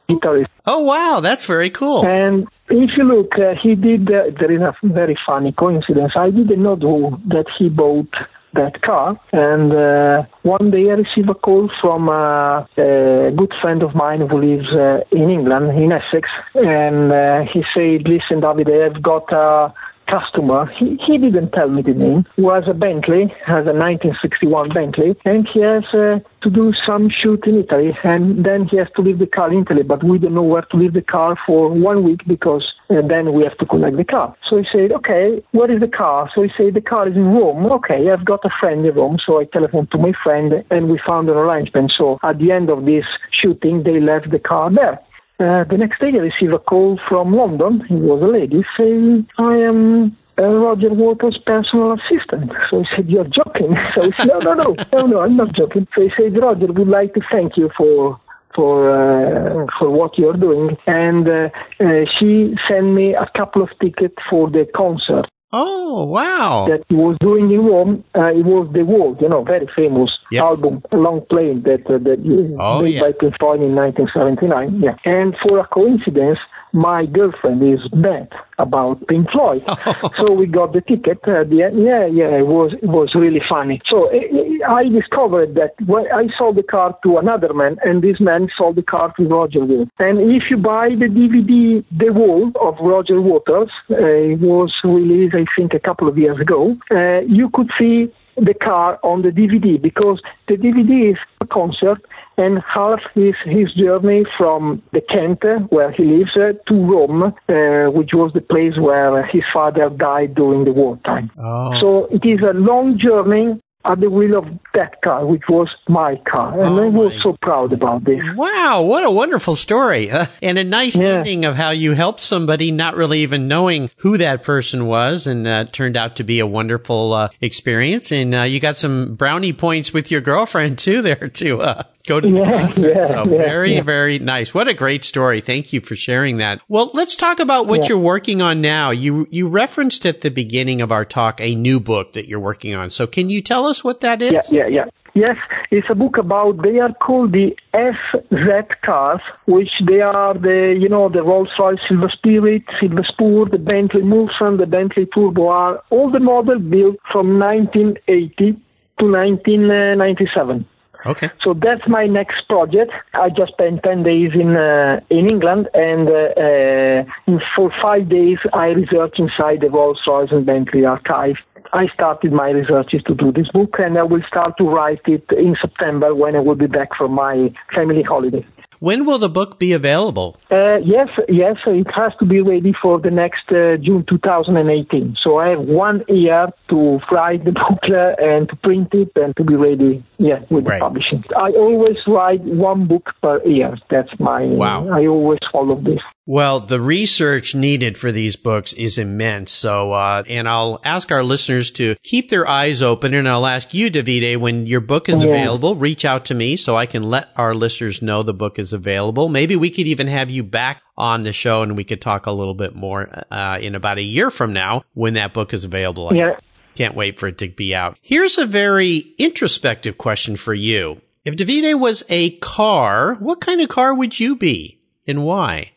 guitarist. 0.08 0.46
Oh, 0.68 0.84
wow. 0.84 1.20
That's 1.20 1.48
very 1.48 1.72
cool. 1.72 2.06
And 2.06 2.48
if 2.70 2.92
you 2.96 3.06
look, 3.06 3.32
uh, 3.40 3.56
he 3.62 3.74
did, 3.74 4.08
uh, 4.08 4.26
there 4.40 4.52
is 4.52 4.62
a 4.62 4.76
very 4.84 5.18
funny 5.26 5.52
coincidence. 5.52 6.14
I 6.16 6.30
didn't 6.30 6.62
know 6.62 6.76
that 6.76 7.46
he 7.58 7.70
bought 7.70 8.14
that 8.56 8.82
car. 8.82 9.20
And 9.32 9.72
uh, 9.72 10.24
one 10.44 10.72
day 10.72 10.90
I 10.90 10.96
received 10.96 11.30
a 11.30 11.34
call 11.34 11.70
from 11.82 12.10
uh, 12.10 12.66
a 12.78 13.32
good 13.36 13.54
friend 13.62 13.84
of 13.84 13.96
mine 13.96 14.28
who 14.28 14.42
lives 14.42 14.72
uh, 14.74 15.02
in 15.12 15.30
England, 15.30 15.78
in 15.78 15.92
Essex. 15.92 16.30
And 16.56 17.12
uh, 17.12 17.42
he 17.52 17.64
said, 17.74 18.08
listen, 18.08 18.42
David, 18.42 18.70
I've 18.70 19.02
got 19.02 19.32
a 19.32 19.74
customer. 20.08 20.66
He, 20.78 20.98
he 21.06 21.18
didn't 21.18 21.52
tell 21.52 21.70
me 21.70 21.82
the 21.82 21.94
name. 21.94 22.26
Who 22.36 22.52
has 22.52 22.66
a 22.68 22.74
Bentley, 22.74 23.34
has 23.46 23.66
a 23.66 23.74
1961 23.74 24.70
Bentley, 24.74 25.16
and 25.26 25.48
he 25.52 25.62
has 25.62 25.84
uh, 25.94 26.20
to 26.42 26.50
do 26.50 26.74
some 26.86 27.10
shoot 27.10 27.46
in 27.46 27.60
Italy, 27.60 27.98
and 28.04 28.46
then 28.46 28.68
he 28.68 28.78
has 28.78 28.88
to 28.96 29.02
leave 29.02 29.20
the 29.20 29.28
car 29.28 29.52
in 29.52 29.62
Italy, 29.62 29.84
but 29.84 30.04
we 30.04 30.18
don't 30.18 30.34
know 30.34 30.44
where 30.44 30.62
to 30.64 30.78
leave 30.78 30.94
the 30.94 31.02
car 31.02 31.38
for 31.46 31.70
one 31.70 32.04
week 32.04 32.22
because 32.28 32.74
uh, 32.90 33.02
then 33.08 33.34
we 33.34 33.44
have 33.44 33.58
to 33.58 33.66
collect 33.66 33.98
the 33.98 34.04
car. 34.04 34.36
So 34.48 34.58
he 34.58 34.66
said, 34.72 34.92
okay, 34.92 35.44
where 35.52 35.72
is 35.72 35.80
the 35.80 35.88
car? 35.88 36.30
So 36.34 36.44
he 36.44 36.50
said, 36.56 36.74
the 36.74 36.82
car 36.82 37.08
is 37.08 37.16
in 37.16 37.26
Rome. 37.26 37.66
Okay, 37.72 38.10
I've 38.12 38.26
got 38.26 38.46
a 38.46 38.50
friend 38.60 38.86
in 38.86 38.96
Rome, 38.96 39.18
so 39.26 39.40
I 39.40 39.46
telephoned 39.46 39.92
to 39.92 39.98
my 39.98 40.14
friend, 40.24 40.64
and 40.70 40.90
we 40.90 41.00
found 41.06 41.30
an 41.30 41.36
arrangement. 41.36 41.94
So 41.98 42.20
at 42.24 42.40
the 42.40 42.52
end 42.52 42.70
of 42.70 42.86
this 42.86 43.06
shooting, 43.32 43.84
they 43.84 44.00
left 44.00 44.32
the 44.32 44.40
car 44.40 44.72
there. 44.74 45.00
Uh, 45.38 45.66
the 45.66 45.78
next 45.78 46.00
day, 46.00 46.12
I 46.14 46.18
received 46.18 46.54
a 46.54 46.60
call 46.60 47.00
from 47.10 47.34
London. 47.34 47.86
It 47.90 47.94
was 47.94 48.22
a 48.22 48.28
lady 48.28 48.64
saying, 48.78 49.28
I 49.38 49.56
am 49.58 50.16
uh, 50.38 50.44
Roger 50.44 50.94
Waters' 50.94 51.38
personal 51.46 51.94
assistant. 51.94 52.52
So 52.70 52.84
I 52.84 52.96
said, 52.96 53.10
You're 53.10 53.26
joking. 53.26 53.76
So 53.96 54.04
I 54.04 54.12
said, 54.18 54.28
No, 54.28 54.40
no, 54.40 54.54
no, 54.54 54.76
no, 54.94 55.06
no, 55.08 55.20
I'm 55.20 55.36
not 55.36 55.54
joking. 55.54 55.88
So 55.94 56.04
he 56.04 56.10
said, 56.16 56.38
Roger, 56.42 56.68
would 56.68 56.88
like 56.88 57.14
to 57.16 57.22
thank 57.32 57.58
you 57.58 57.70
for. 57.78 58.20
For 58.56 58.90
uh, 58.90 59.66
for 59.78 59.90
what 59.90 60.18
you're 60.18 60.38
doing, 60.38 60.78
and 60.88 61.28
uh, 61.28 61.50
uh, 61.82 62.06
she 62.18 62.56
sent 62.70 62.86
me 62.86 63.14
a 63.14 63.30
couple 63.38 63.62
of 63.62 63.68
tickets 63.82 64.16
for 64.30 64.50
the 64.50 64.66
concert 64.74 65.26
Oh, 65.52 66.06
wow. 66.06 66.66
that 66.68 66.84
he 66.90 66.96
was 66.96 67.16
doing 67.22 67.50
in 67.52 67.66
Rome. 67.66 68.04
Uh, 68.16 68.28
it 68.34 68.44
was 68.46 68.68
the 68.74 68.84
world, 68.84 69.22
you 69.22 69.30
know, 69.30 69.44
very 69.44 69.68
famous 69.76 70.12
Yes. 70.32 70.42
album, 70.42 70.82
long 70.92 71.22
playing 71.30 71.62
that 71.64 71.86
uh, 71.88 71.98
that 72.00 72.20
uh, 72.20 72.62
Oh, 72.62 72.82
made 72.82 72.96
yeah. 72.96 73.02
by 73.02 73.12
Pink 73.14 73.36
Floyd 73.40 73.62
in 73.62 73.76
1979. 73.76 74.82
Yeah, 74.82 74.96
and 75.06 75.36
for 75.48 75.60
a 75.60 75.68
coincidence, 75.68 76.40
my 76.76 77.06
girlfriend 77.06 77.64
is 77.64 77.88
bad 77.90 78.30
about 78.60 79.06
Pink 79.08 79.32
Floyd, 79.32 79.64
so 80.18 80.32
we 80.32 80.46
got 80.46 80.74
the 80.74 80.82
ticket. 80.82 81.20
Uh, 81.24 81.44
the, 81.44 81.72
yeah, 81.74 82.06
yeah, 82.06 82.38
it 82.38 82.48
was 82.48 82.74
it 82.74 82.88
was 82.88 83.16
really 83.16 83.42
funny. 83.48 83.82
So 83.90 84.12
uh, 84.12 84.70
I 84.70 84.90
discovered 84.90 85.56
that 85.56 85.74
when 85.86 86.06
I 86.14 86.28
sold 86.38 86.58
the 86.58 86.64
car 86.64 86.98
to 87.04 87.18
another 87.18 87.54
man, 87.54 87.78
and 87.84 88.04
this 88.04 88.20
man 88.20 88.50
sold 88.58 88.76
the 88.76 88.84
car 88.84 89.14
to 89.18 89.28
Roger 89.28 89.64
Waters. 89.64 89.88
And 90.00 90.20
if 90.32 90.44
you 90.50 90.58
buy 90.58 90.90
the 90.90 91.08
DVD, 91.08 91.84
The 91.98 92.12
Wall 92.12 92.52
of 92.62 92.76
Roger 92.82 93.22
Waters, 93.22 93.72
uh, 93.90 93.96
it 93.96 94.40
was 94.40 94.74
released, 94.84 95.36
I 95.36 95.46
think, 95.56 95.74
a 95.74 95.80
couple 95.80 96.08
of 96.08 96.18
years 96.18 96.40
ago. 96.40 96.76
Uh, 96.92 97.22
you 97.22 97.50
could 97.54 97.70
see 97.80 98.12
the 98.38 98.54
car 98.54 99.00
on 99.04 99.22
the 99.22 99.30
DVD 99.30 99.82
because 99.82 100.22
the 100.48 100.56
DVD 100.56 101.12
is 101.12 101.18
a 101.42 101.48
concert 101.48 102.02
and 102.38 102.60
half 102.62 103.00
is 103.16 103.36
his 103.46 103.74
journey 103.74 104.26
from 104.38 104.82
the 104.92 105.02
Kent, 105.02 105.44
where 105.72 105.92
he 105.92 106.04
lives, 106.04 106.36
uh, 106.36 106.52
to 106.68 106.74
Rome, 106.74 107.24
uh, 107.24 107.92
which 107.92 108.12
was 108.14 108.32
the 108.34 108.42
place 108.42 108.78
where 108.78 109.26
his 109.26 109.44
father 109.54 109.90
died 109.90 110.36
during 110.36 110.66
the 110.66 110.74
wartime. 110.74 111.32
Oh. 111.40 111.80
So 111.80 112.06
it 112.12 112.28
is 112.28 112.42
a 112.42 112.54
long 112.54 113.00
journey 113.00 113.62
at 113.86 114.00
the 114.00 114.10
wheel 114.10 114.38
of 114.38 114.46
that 114.74 115.02
car, 115.02 115.26
which 115.26 115.44
was 115.50 115.70
my 115.88 116.16
car. 116.30 116.52
And 116.60 116.80
Oh, 116.80 116.84
I 116.84 116.88
was 116.90 117.14
so 117.22 117.38
proud 117.42 117.72
about 117.74 118.04
this. 118.04 118.22
Wow, 118.36 118.84
what 118.84 119.04
a 119.04 119.12
wonderful 119.12 119.56
story. 119.56 120.10
Uh, 120.12 120.26
and 120.42 120.58
a 120.58 120.64
nice 120.64 120.96
Yeah. 120.98 121.18
ending 121.18 121.46
of 121.46 121.56
how 121.56 121.70
you 121.72 121.94
helped 121.94 122.22
somebody 122.22 122.72
not 122.72 122.96
really 122.96 123.20
even 123.20 123.48
knowing 123.48 123.90
who 123.98 124.18
that 124.18 124.44
person 124.44 124.88
was 124.88 125.28
and 125.28 125.48
uh, 125.48 125.66
turned 125.66 125.96
out 125.98 126.16
to 126.18 126.24
be 126.24 126.40
a 126.40 126.48
wonderful 126.48 127.14
uh, 127.14 127.30
experience. 127.42 128.12
And 128.12 128.34
uh, 128.36 128.42
you 128.44 128.60
got 128.60 128.78
some 128.78 129.16
brownie 129.16 129.54
points 129.54 129.94
with 129.94 130.12
your 130.12 130.22
girlfriend 130.22 130.80
too 130.80 131.02
there 131.04 131.30
to 131.30 131.62
uh, 131.62 131.84
go 132.08 132.20
to 132.20 132.28
the 132.30 132.38
Yeah, 132.40 132.52
concert. 132.68 132.96
yeah, 132.96 133.08
so 133.08 133.16
yeah, 133.30 133.38
very, 133.38 133.80
very 133.82 134.20
nice. 134.20 134.54
What 134.54 134.68
a 134.68 134.74
great 134.74 135.04
story. 135.06 135.42
Thank 135.42 135.74
you 135.74 135.82
for 135.82 135.96
sharing 135.96 136.38
that. 136.38 136.62
Well, 136.68 136.90
let's 136.94 137.16
talk 137.16 137.40
about 137.40 137.68
what 137.68 137.88
you're 137.90 137.98
working 137.98 138.42
on 138.42 138.62
now. 138.62 138.92
You 138.92 139.28
you 139.32 139.48
referenced 139.48 140.06
at 140.06 140.22
the 140.22 140.30
beginning 140.32 140.82
of 140.82 140.92
our 140.92 141.06
talk 141.06 141.40
a 141.42 141.56
new 141.56 141.80
book 141.80 142.14
that 142.14 142.28
you're 142.28 142.40
working 142.40 142.74
on. 142.76 142.90
So 142.90 143.08
can 143.08 143.30
you 143.30 143.42
tell 143.42 143.66
us 143.68 143.75
what 143.84 144.02
that 144.02 144.22
is? 144.22 144.32
Yeah, 144.32 144.42
yeah, 144.50 144.68
yeah. 144.68 144.86
Yes, 145.16 145.38
it's 145.72 145.88
a 145.90 145.96
book 145.96 146.18
about, 146.18 146.62
they 146.62 146.80
are 146.80 146.94
called 146.94 147.32
the 147.32 147.56
SZ 147.74 148.82
cars, 148.84 149.22
which 149.46 149.72
they 149.88 150.02
are 150.02 150.34
the, 150.34 150.78
you 150.78 150.90
know, 150.90 151.08
the 151.08 151.24
Rolls-Royce 151.24 151.80
Silver 151.88 152.10
Spirit, 152.10 152.64
Silver 152.82 153.04
Spur, 153.04 153.46
the 153.46 153.58
Bentley 153.58 154.02
Mulsanne, 154.02 154.58
the 154.58 154.66
Bentley 154.66 155.06
Turbo 155.06 155.48
R, 155.48 155.82
all 155.90 156.12
the 156.12 156.20
model 156.20 156.60
built 156.60 156.98
from 157.14 157.40
1980 157.40 158.60
to 159.00 159.12
1997. 159.12 160.66
Okay. 161.06 161.30
So 161.42 161.54
that's 161.54 161.88
my 161.88 162.08
next 162.08 162.48
project. 162.50 162.92
I 163.14 163.30
just 163.30 163.54
spent 163.54 163.84
10 163.84 164.04
days 164.04 164.32
in 164.34 164.56
uh, 164.56 165.00
in 165.10 165.30
England, 165.30 165.70
and 165.76 166.10
uh, 166.10 166.34
uh, 166.36 167.06
in, 167.28 167.40
for 167.56 167.72
five 167.82 168.10
days 168.10 168.40
I 168.54 168.70
researched 168.70 169.20
inside 169.20 169.62
the 169.62 169.70
Rolls-Royce 169.70 170.32
and 170.32 170.46
Bentley 170.46 170.84
archive. 170.84 171.38
I 171.76 171.88
started 171.94 172.32
my 172.32 172.52
researches 172.52 173.04
to 173.08 173.14
do 173.14 173.34
this 173.34 173.50
book, 173.50 173.76
and 173.80 173.98
I 173.98 174.04
will 174.04 174.24
start 174.26 174.56
to 174.60 174.64
write 174.64 175.02
it 175.08 175.26
in 175.32 175.58
September 175.60 176.16
when 176.16 176.34
I 176.38 176.40
will 176.40 176.56
be 176.56 176.68
back 176.68 176.96
from 176.98 177.12
my 177.12 177.54
family 177.76 178.02
holiday. 178.02 178.46
When 178.80 179.06
will 179.06 179.20
the 179.20 179.30
book 179.30 179.60
be 179.60 179.74
available? 179.74 180.38
Uh, 180.50 180.78
yes, 180.78 181.10
yes, 181.28 181.58
it 181.66 181.88
has 181.94 182.14
to 182.20 182.26
be 182.26 182.40
ready 182.40 182.74
for 182.82 183.00
the 183.00 183.12
next 183.12 183.50
uh, 183.50 183.76
June 183.78 184.06
2018. 184.08 185.18
So 185.22 185.38
I 185.38 185.50
have 185.50 185.62
one 185.62 186.04
year 186.08 186.48
to 186.70 187.00
write 187.12 187.44
the 187.44 187.52
book 187.64 187.84
uh, 187.90 188.24
and 188.24 188.48
to 188.48 188.56
print 188.58 188.94
it 188.94 189.12
and 189.16 189.36
to 189.36 189.44
be 189.44 189.56
ready, 189.56 190.06
yeah, 190.18 190.40
with 190.50 190.66
right. 190.66 190.80
the 190.80 190.86
publishing. 190.86 191.24
I 191.36 191.50
always 191.52 191.98
write 192.08 192.42
one 192.42 192.88
book 192.88 193.10
per 193.22 193.44
year. 193.46 193.76
That's 193.90 194.12
my. 194.18 194.44
Wow. 194.44 194.88
I 194.90 195.08
always 195.08 195.40
follow 195.52 195.76
this. 195.82 196.02
Well, 196.28 196.60
the 196.60 196.82
research 196.82 197.54
needed 197.54 198.00
for 198.00 198.12
these 198.12 198.36
books 198.36 198.74
is 198.74 198.98
immense. 198.98 199.52
So, 199.52 199.92
uh, 199.92 200.24
and 200.28 200.50
I'll 200.50 200.82
ask 200.84 201.12
our 201.12 201.24
listeners 201.24 201.70
to 201.72 201.96
keep 202.02 202.30
their 202.30 202.48
eyes 202.48 202.82
open 202.82 203.14
and 203.14 203.30
I'll 203.30 203.46
ask 203.46 203.76
you, 203.76 203.92
Davide, 203.92 204.38
when 204.38 204.66
your 204.66 204.82
book 204.82 205.08
is 205.08 205.22
yeah. 205.22 205.28
available, 205.28 205.76
reach 205.76 206.04
out 206.04 206.26
to 206.26 206.34
me 206.34 206.56
so 206.56 206.76
I 206.76 206.88
can 206.88 207.04
let 207.04 207.30
our 207.36 207.54
listeners 207.54 208.02
know 208.02 208.24
the 208.24 208.34
book 208.34 208.58
is 208.58 208.74
available. 208.74 209.30
Maybe 209.30 209.56
we 209.56 209.70
could 209.70 209.88
even 209.88 210.08
have 210.08 210.32
you 210.32 210.44
back 210.44 210.82
on 210.98 211.22
the 211.22 211.32
show 211.32 211.62
and 211.62 211.78
we 211.78 211.84
could 211.84 212.02
talk 212.02 212.26
a 212.26 212.32
little 212.32 212.56
bit 212.56 212.74
more, 212.74 213.08
uh, 213.30 213.60
in 213.62 213.76
about 213.76 214.00
a 214.00 214.04
year 214.04 214.32
from 214.32 214.52
now 214.52 214.84
when 214.96 215.14
that 215.14 215.34
book 215.34 215.54
is 215.54 215.64
available. 215.64 216.12
Yeah. 216.12 216.40
Can't 216.74 216.96
wait 216.96 217.20
for 217.20 217.28
it 217.28 217.38
to 217.38 217.50
be 217.50 217.76
out. 217.76 218.00
Here's 218.02 218.40
a 218.40 218.48
very 218.48 219.14
introspective 219.20 220.00
question 220.00 220.38
for 220.38 220.56
you. 220.56 221.02
If 221.24 221.36
Davide 221.36 221.80
was 221.80 222.04
a 222.10 222.32
car, 222.38 223.14
what 223.16 223.42
kind 223.42 223.62
of 223.62 223.70
car 223.70 223.94
would 223.94 224.20
you 224.20 224.36
be 224.36 224.80
and 225.06 225.24
why? 225.24 225.72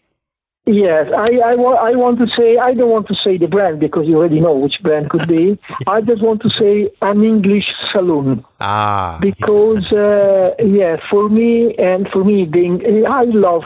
Yes, 0.71 1.07
I, 1.17 1.31
I, 1.39 1.53
I 1.55 1.97
want 1.97 2.19
to 2.19 2.27
say, 2.37 2.59
I 2.59 2.75
don't 2.75 2.91
want 2.91 3.09
to 3.09 3.15
say 3.15 3.39
the 3.39 3.47
brand 3.47 3.81
because 3.81 4.07
you 4.07 4.19
already 4.19 4.39
know 4.39 4.55
which 4.55 4.83
brand 4.83 5.09
could 5.09 5.27
be. 5.27 5.59
I 5.87 6.03
just 6.03 6.23
want 6.23 6.43
to 6.43 6.51
say 6.51 6.91
an 7.01 7.25
English 7.25 7.65
saloon. 7.91 8.45
Ah. 8.61 9.19
Because, 9.19 9.91
uh, 9.93 10.51
yeah, 10.63 10.97
for 11.11 11.31
me, 11.31 11.75
and 11.79 12.07
for 12.13 12.23
me, 12.23 12.45
being, 12.45 12.83
I 13.09 13.25
love 13.25 13.63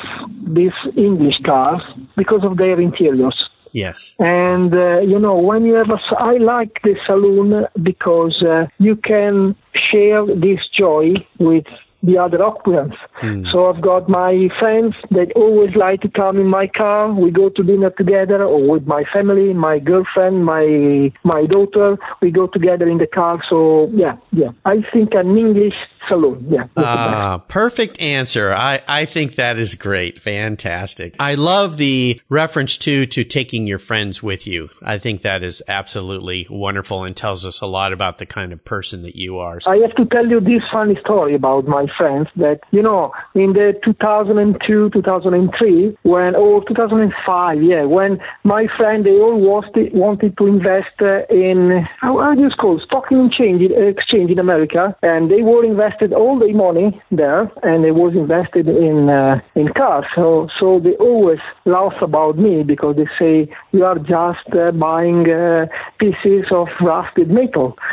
these 0.46 0.78
English 0.96 1.40
cars 1.44 1.82
because 2.16 2.44
of 2.44 2.56
their 2.56 2.80
interiors. 2.80 3.50
Yes. 3.72 4.14
And, 4.20 4.72
uh, 4.72 5.00
you 5.00 5.18
know, 5.18 5.36
when 5.38 5.64
you 5.64 5.74
have 5.74 5.90
a, 5.90 5.98
I 6.18 6.36
like 6.36 6.82
the 6.84 6.94
saloon 7.04 7.66
because 7.82 8.40
uh, 8.42 8.66
you 8.78 8.94
can 8.94 9.56
share 9.90 10.24
this 10.26 10.60
joy 10.72 11.14
with 11.40 11.64
the 12.02 12.18
other 12.18 12.42
occupants. 12.42 12.96
Mm. 13.22 13.50
So 13.52 13.70
I've 13.70 13.80
got 13.80 14.08
my 14.08 14.48
friends 14.58 14.94
that 15.10 15.32
always 15.36 15.74
like 15.76 16.00
to 16.02 16.08
come 16.08 16.38
in 16.38 16.46
my 16.46 16.66
car. 16.66 17.12
We 17.12 17.30
go 17.30 17.48
to 17.48 17.62
dinner 17.62 17.90
together, 17.90 18.42
or 18.42 18.70
with 18.72 18.86
my 18.86 19.04
family, 19.12 19.54
my 19.54 19.78
girlfriend, 19.78 20.44
my 20.44 21.12
my 21.24 21.46
daughter. 21.46 21.96
We 22.20 22.30
go 22.30 22.46
together 22.46 22.88
in 22.88 22.98
the 22.98 23.06
car. 23.06 23.42
So 23.48 23.88
yeah, 23.92 24.16
yeah. 24.32 24.50
I 24.64 24.82
think 24.92 25.14
an 25.14 25.36
English 25.36 25.74
saloon. 26.08 26.46
Yeah. 26.50 26.66
Ah, 26.76 27.34
uh, 27.34 27.38
perfect 27.38 28.00
answer. 28.00 28.52
I 28.52 28.82
I 28.88 29.04
think 29.04 29.36
that 29.36 29.58
is 29.58 29.74
great. 29.74 30.20
Fantastic. 30.20 31.14
I 31.20 31.34
love 31.34 31.76
the 31.76 32.20
reference 32.28 32.76
to 32.78 33.06
to 33.06 33.24
taking 33.24 33.66
your 33.66 33.78
friends 33.78 34.22
with 34.22 34.46
you. 34.46 34.70
I 34.82 34.98
think 34.98 35.22
that 35.22 35.42
is 35.42 35.62
absolutely 35.68 36.46
wonderful 36.50 37.04
and 37.04 37.16
tells 37.16 37.46
us 37.46 37.60
a 37.60 37.66
lot 37.66 37.92
about 37.92 38.18
the 38.18 38.26
kind 38.26 38.52
of 38.52 38.64
person 38.64 39.02
that 39.04 39.16
you 39.16 39.38
are. 39.38 39.58
I 39.66 39.76
have 39.76 39.94
to 39.96 40.04
tell 40.06 40.26
you 40.26 40.40
this 40.40 40.62
funny 40.72 40.98
story 41.00 41.34
about 41.34 41.66
my 41.66 41.86
friends 41.96 42.28
that, 42.36 42.60
you 42.70 42.82
know, 42.82 43.12
in 43.34 43.52
the 43.52 43.74
2002, 43.84 44.90
2003, 44.90 45.96
when, 46.02 46.34
or 46.34 46.64
2005, 46.66 47.62
yeah, 47.62 47.84
when 47.84 48.18
my 48.44 48.66
friend, 48.76 49.04
they 49.04 49.10
all 49.12 49.38
wanted, 49.38 49.92
wanted 49.94 50.36
to 50.38 50.46
invest 50.46 50.94
uh, 51.00 51.26
in, 51.30 51.86
how, 52.00 52.34
do 52.34 52.40
you 52.40 52.50
call 52.50 52.80
stock 52.80 53.04
exchange, 53.10 53.62
exchange 53.70 54.30
in 54.30 54.38
America, 54.38 54.96
and 55.02 55.30
they 55.30 55.42
were 55.42 55.64
invested 55.64 56.12
all 56.12 56.38
their 56.38 56.54
money 56.54 57.00
there, 57.10 57.50
and 57.62 57.84
it 57.84 57.94
was 57.94 58.14
invested 58.14 58.68
in, 58.68 59.08
uh, 59.08 59.40
in 59.54 59.68
cars. 59.72 60.06
So, 60.14 60.48
so 60.58 60.80
they 60.80 60.94
always 60.96 61.40
laugh 61.64 62.00
about 62.00 62.38
me 62.38 62.62
because 62.62 62.96
they 62.96 63.08
say, 63.18 63.52
you 63.72 63.84
are 63.84 63.98
just 63.98 64.54
uh, 64.54 64.72
buying 64.72 65.30
uh, 65.30 65.66
pieces 65.98 66.46
of 66.50 66.68
rusted 66.80 67.30
metal. 67.30 67.76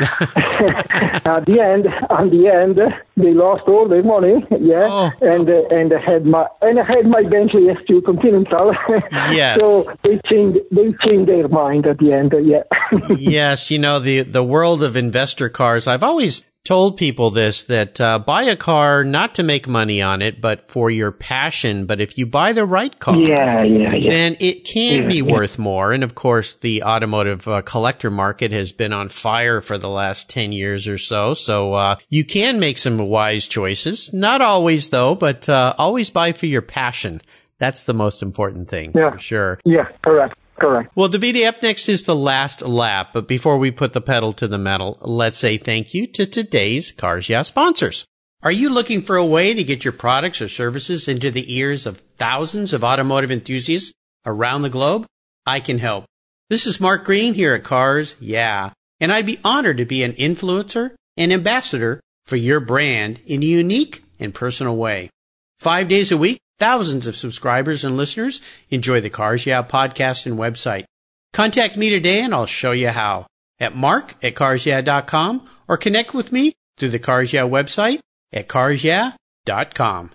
at 1.24 1.44
the 1.46 1.60
end, 1.60 1.86
at 1.86 2.30
the 2.30 2.48
end, 2.48 2.78
they 3.24 3.32
lost 3.34 3.62
all 3.66 3.88
their 3.88 4.02
money, 4.02 4.44
yeah, 4.60 4.88
oh. 4.90 5.10
and 5.20 5.48
uh, 5.48 5.62
and 5.70 5.92
I 5.92 6.00
had 6.00 6.24
my 6.24 6.46
and 6.60 6.78
I 6.78 6.84
had 6.84 7.06
my 7.06 7.22
Bentley 7.22 7.62
S2 7.62 8.04
Continental. 8.04 8.74
yes. 9.10 9.58
so 9.60 9.92
they 10.02 10.20
changed 10.26 10.58
they 10.70 10.92
changed 11.04 11.28
their 11.28 11.48
mind 11.48 11.86
at 11.86 11.98
the 11.98 12.12
end, 12.12 12.34
uh, 12.34 12.38
yeah. 12.38 12.62
yes, 13.16 13.70
you 13.70 13.78
know 13.78 13.98
the 13.98 14.22
the 14.22 14.44
world 14.44 14.82
of 14.82 14.96
investor 14.96 15.48
cars. 15.48 15.86
I've 15.86 16.02
always 16.02 16.44
told 16.64 16.96
people 16.96 17.30
this 17.30 17.64
that 17.64 18.00
uh, 18.00 18.18
buy 18.18 18.44
a 18.44 18.56
car 18.56 19.02
not 19.04 19.36
to 19.36 19.42
make 19.42 19.66
money 19.66 20.02
on 20.02 20.22
it, 20.22 20.40
but 20.40 20.70
for 20.70 20.90
your 20.90 21.10
passion. 21.10 21.86
But 21.86 22.00
if 22.00 22.18
you 22.18 22.26
buy 22.26 22.52
the 22.52 22.64
right 22.64 22.96
car, 22.98 23.16
yeah, 23.16 23.62
yeah, 23.62 23.94
yeah. 23.94 24.10
then 24.10 24.36
it 24.40 24.64
can 24.64 25.02
yeah, 25.02 25.08
be 25.08 25.16
yeah. 25.16 25.32
worth 25.32 25.58
more. 25.58 25.92
And 25.92 26.04
of 26.04 26.14
course, 26.14 26.54
the 26.54 26.82
automotive 26.82 27.46
uh, 27.48 27.62
collector 27.62 28.10
market 28.10 28.52
has 28.52 28.72
been 28.72 28.92
on 28.92 29.08
fire 29.08 29.60
for 29.60 29.78
the 29.78 29.88
last 29.88 30.28
10 30.30 30.52
years 30.52 30.86
or 30.86 30.98
so. 30.98 31.34
So 31.34 31.74
uh, 31.74 31.96
you 32.08 32.24
can 32.24 32.60
make 32.60 32.78
some 32.78 32.98
wise 32.98 33.48
choices. 33.48 34.12
Not 34.12 34.40
always, 34.40 34.90
though, 34.90 35.14
but 35.14 35.48
uh, 35.48 35.74
always 35.78 36.10
buy 36.10 36.32
for 36.32 36.46
your 36.46 36.62
passion. 36.62 37.20
That's 37.58 37.82
the 37.82 37.94
most 37.94 38.22
important 38.22 38.68
thing. 38.68 38.92
Yeah. 38.94 39.16
sure. 39.18 39.60
Yeah, 39.64 39.88
correct. 40.02 40.39
Correct. 40.60 40.92
Well, 40.94 41.08
Davide, 41.08 41.46
up 41.46 41.62
next 41.62 41.88
is 41.88 42.02
the 42.02 42.14
last 42.14 42.60
lap. 42.60 43.10
But 43.14 43.26
before 43.26 43.56
we 43.56 43.70
put 43.70 43.94
the 43.94 44.00
pedal 44.00 44.34
to 44.34 44.46
the 44.46 44.58
metal, 44.58 44.98
let's 45.00 45.38
say 45.38 45.56
thank 45.56 45.94
you 45.94 46.06
to 46.08 46.26
today's 46.26 46.92
Cars 46.92 47.30
Yeah 47.30 47.42
sponsors. 47.42 48.04
Are 48.42 48.52
you 48.52 48.68
looking 48.70 49.00
for 49.00 49.16
a 49.16 49.24
way 49.24 49.54
to 49.54 49.64
get 49.64 49.84
your 49.84 49.92
products 49.92 50.40
or 50.40 50.48
services 50.48 51.08
into 51.08 51.30
the 51.30 51.54
ears 51.54 51.86
of 51.86 52.02
thousands 52.18 52.72
of 52.72 52.84
automotive 52.84 53.30
enthusiasts 53.30 53.92
around 54.26 54.62
the 54.62 54.68
globe? 54.68 55.06
I 55.46 55.60
can 55.60 55.78
help. 55.78 56.04
This 56.50 56.66
is 56.66 56.80
Mark 56.80 57.04
Green 57.04 57.34
here 57.34 57.54
at 57.54 57.64
Cars 57.64 58.16
Yeah, 58.20 58.72
and 58.98 59.10
I'd 59.10 59.26
be 59.26 59.40
honored 59.42 59.78
to 59.78 59.86
be 59.86 60.02
an 60.02 60.12
influencer 60.12 60.94
and 61.16 61.32
ambassador 61.32 62.00
for 62.26 62.36
your 62.36 62.60
brand 62.60 63.20
in 63.26 63.42
a 63.42 63.46
unique 63.46 64.04
and 64.18 64.34
personal 64.34 64.76
way. 64.76 65.10
Five 65.58 65.88
days 65.88 66.12
a 66.12 66.16
week, 66.16 66.40
Thousands 66.60 67.06
of 67.06 67.16
subscribers 67.16 67.84
and 67.84 67.96
listeners 67.96 68.42
enjoy 68.68 69.00
the 69.00 69.08
Cars 69.08 69.46
Yeah 69.46 69.62
podcast 69.62 70.26
and 70.26 70.38
website. 70.38 70.84
Contact 71.32 71.74
me 71.74 71.88
today 71.88 72.20
and 72.20 72.34
I'll 72.34 72.44
show 72.44 72.72
you 72.72 72.90
how 72.90 73.26
at 73.58 73.74
mark 73.74 74.14
at 74.22 74.34
carsyeah.com 74.34 75.48
or 75.68 75.78
connect 75.78 76.12
with 76.12 76.32
me 76.32 76.52
through 76.76 76.90
the 76.90 76.98
Cars 76.98 77.32
Yeah 77.32 77.48
website 77.48 78.00
at 78.30 78.46
carsyeah.com. 78.46 80.10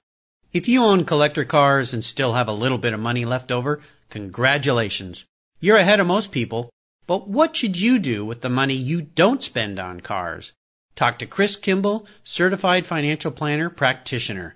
If 0.54 0.68
you 0.68 0.84
own 0.84 1.06
collector 1.06 1.46
cars 1.46 1.96
and 1.96 2.06
still 2.06 2.34
have 2.34 2.48
a 2.48 2.54
little 2.54 2.78
bit 2.78 2.94
of 2.94 3.00
money 3.00 3.26
left 3.26 3.52
over, 3.52 3.82
congratulations. 4.12 5.26
You're 5.60 5.78
ahead 5.78 6.00
of 6.00 6.06
most 6.06 6.32
people. 6.32 6.70
But 7.08 7.28
what 7.28 7.56
should 7.56 7.76
you 7.76 7.98
do 7.98 8.24
with 8.24 8.42
the 8.42 8.50
money 8.50 8.76
you 8.76 9.02
don't 9.02 9.42
spend 9.42 9.80
on 9.80 10.00
cars? 10.02 10.54
Talk 10.96 11.18
to 11.20 11.26
Chris 11.26 11.56
Kimball, 11.56 12.06
certified 12.24 12.86
financial 12.86 13.32
planner 13.32 13.72
practitioner. 13.72 14.56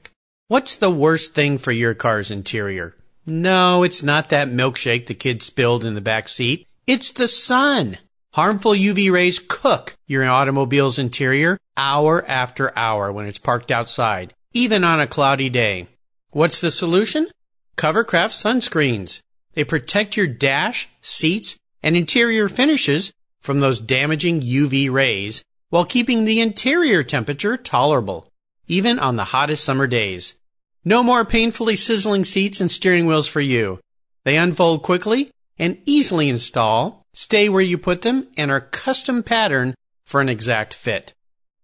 What's 0.51 0.75
the 0.75 0.91
worst 0.91 1.33
thing 1.33 1.59
for 1.59 1.71
your 1.71 1.93
car's 1.93 2.29
interior? 2.29 2.93
No, 3.25 3.83
it's 3.83 4.03
not 4.03 4.31
that 4.31 4.49
milkshake 4.49 5.05
the 5.05 5.13
kid 5.13 5.41
spilled 5.41 5.85
in 5.85 5.95
the 5.95 6.01
back 6.01 6.27
seat. 6.27 6.67
It's 6.85 7.13
the 7.13 7.29
sun. 7.29 7.99
Harmful 8.33 8.73
UV 8.73 9.09
rays 9.13 9.39
cook 9.39 9.95
your 10.07 10.27
automobile's 10.27 10.99
interior 10.99 11.57
hour 11.77 12.21
after 12.27 12.77
hour 12.77 13.13
when 13.13 13.27
it's 13.27 13.39
parked 13.39 13.71
outside, 13.71 14.33
even 14.51 14.83
on 14.83 14.99
a 14.99 15.07
cloudy 15.07 15.49
day. 15.49 15.87
What's 16.31 16.59
the 16.59 16.69
solution? 16.69 17.29
Covercraft 17.77 18.33
sunscreens. 18.33 19.21
They 19.53 19.63
protect 19.63 20.17
your 20.17 20.27
dash, 20.27 20.89
seats, 21.01 21.57
and 21.81 21.95
interior 21.95 22.49
finishes 22.49 23.13
from 23.39 23.61
those 23.61 23.79
damaging 23.79 24.41
UV 24.41 24.91
rays 24.91 25.45
while 25.69 25.85
keeping 25.85 26.25
the 26.25 26.41
interior 26.41 27.03
temperature 27.03 27.55
tolerable, 27.55 28.27
even 28.67 28.99
on 28.99 29.15
the 29.15 29.23
hottest 29.23 29.63
summer 29.63 29.87
days. 29.87 30.35
No 30.83 31.03
more 31.03 31.23
painfully 31.23 31.75
sizzling 31.75 32.25
seats 32.25 32.59
and 32.59 32.71
steering 32.71 33.05
wheels 33.05 33.27
for 33.27 33.39
you. 33.39 33.79
They 34.23 34.37
unfold 34.37 34.81
quickly 34.81 35.29
and 35.59 35.77
easily 35.85 36.27
install, 36.27 37.05
stay 37.13 37.49
where 37.49 37.61
you 37.61 37.77
put 37.77 38.01
them, 38.01 38.27
and 38.35 38.49
are 38.49 38.61
custom 38.61 39.21
patterned 39.21 39.75
for 40.05 40.21
an 40.21 40.29
exact 40.29 40.73
fit. 40.73 41.13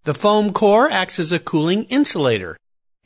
The 0.03 0.13
foam 0.13 0.53
core 0.53 0.88
acts 0.91 1.17
as 1.17 1.32
a 1.32 1.39
cooling 1.39 1.86
insulator, 1.86 2.58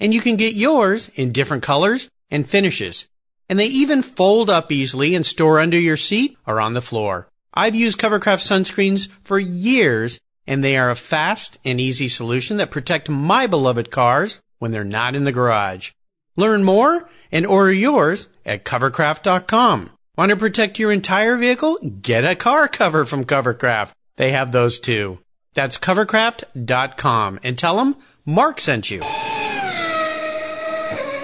and 0.01 0.13
you 0.13 0.19
can 0.19 0.35
get 0.35 0.53
yours 0.53 1.09
in 1.15 1.31
different 1.31 1.63
colors 1.63 2.09
and 2.29 2.49
finishes. 2.49 3.07
And 3.47 3.57
they 3.57 3.67
even 3.67 4.01
fold 4.01 4.49
up 4.49 4.69
easily 4.69 5.15
and 5.15 5.25
store 5.25 5.59
under 5.59 5.79
your 5.79 5.97
seat 5.97 6.37
or 6.45 6.59
on 6.59 6.73
the 6.73 6.81
floor. 6.81 7.29
I've 7.53 7.75
used 7.75 7.99
Covercraft 7.99 8.41
sunscreens 8.41 9.07
for 9.23 9.39
years, 9.39 10.19
and 10.45 10.61
they 10.61 10.75
are 10.75 10.91
a 10.91 10.95
fast 10.95 11.57
and 11.63 11.79
easy 11.79 12.09
solution 12.09 12.57
that 12.57 12.69
protect 12.69 13.07
my 13.07 13.47
beloved 13.47 13.91
cars 13.91 14.41
when 14.59 14.71
they're 14.71 14.83
not 14.83 15.15
in 15.15 15.23
the 15.23 15.31
garage. 15.31 15.91
Learn 16.35 16.63
more 16.63 17.09
and 17.31 17.45
order 17.45 17.71
yours 17.71 18.27
at 18.45 18.65
covercraft.com. 18.65 19.91
Want 20.17 20.29
to 20.29 20.35
protect 20.35 20.79
your 20.79 20.91
entire 20.91 21.37
vehicle? 21.37 21.77
Get 22.01 22.25
a 22.25 22.35
car 22.35 22.67
cover 22.67 23.05
from 23.05 23.25
Covercraft. 23.25 23.91
They 24.17 24.31
have 24.31 24.51
those 24.51 24.79
too. 24.79 25.19
That's 25.53 25.77
covercraft.com 25.77 27.39
and 27.43 27.57
tell 27.57 27.77
them 27.77 27.95
Mark 28.25 28.59
sent 28.59 28.91
you. 28.91 29.01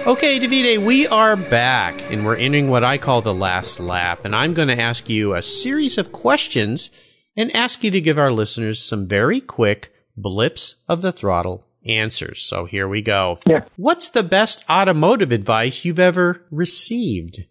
Okay, 0.06 0.40
Davide, 0.40 0.84
we 0.84 1.06
are 1.06 1.36
back 1.36 2.00
and 2.10 2.24
we're 2.24 2.36
entering 2.36 2.68
what 2.68 2.82
I 2.82 2.96
call 2.96 3.20
the 3.20 3.34
last 3.34 3.78
lap. 3.78 4.24
And 4.24 4.34
I'm 4.34 4.54
going 4.54 4.68
to 4.68 4.80
ask 4.80 5.08
you 5.08 5.34
a 5.34 5.42
series 5.42 5.98
of 5.98 6.12
questions 6.12 6.90
and 7.36 7.54
ask 7.54 7.84
you 7.84 7.90
to 7.90 8.00
give 8.00 8.18
our 8.18 8.32
listeners 8.32 8.82
some 8.82 9.06
very 9.06 9.40
quick 9.40 9.92
blips 10.16 10.76
of 10.88 11.02
the 11.02 11.12
throttle 11.12 11.67
answers. 11.88 12.42
So 12.42 12.64
here 12.64 12.86
we 12.86 13.02
go. 13.02 13.38
Yeah. 13.46 13.64
What's 13.76 14.08
the 14.08 14.22
best 14.22 14.64
automotive 14.68 15.32
advice 15.32 15.84
you've 15.84 15.98
ever 15.98 16.42
received? 16.50 17.44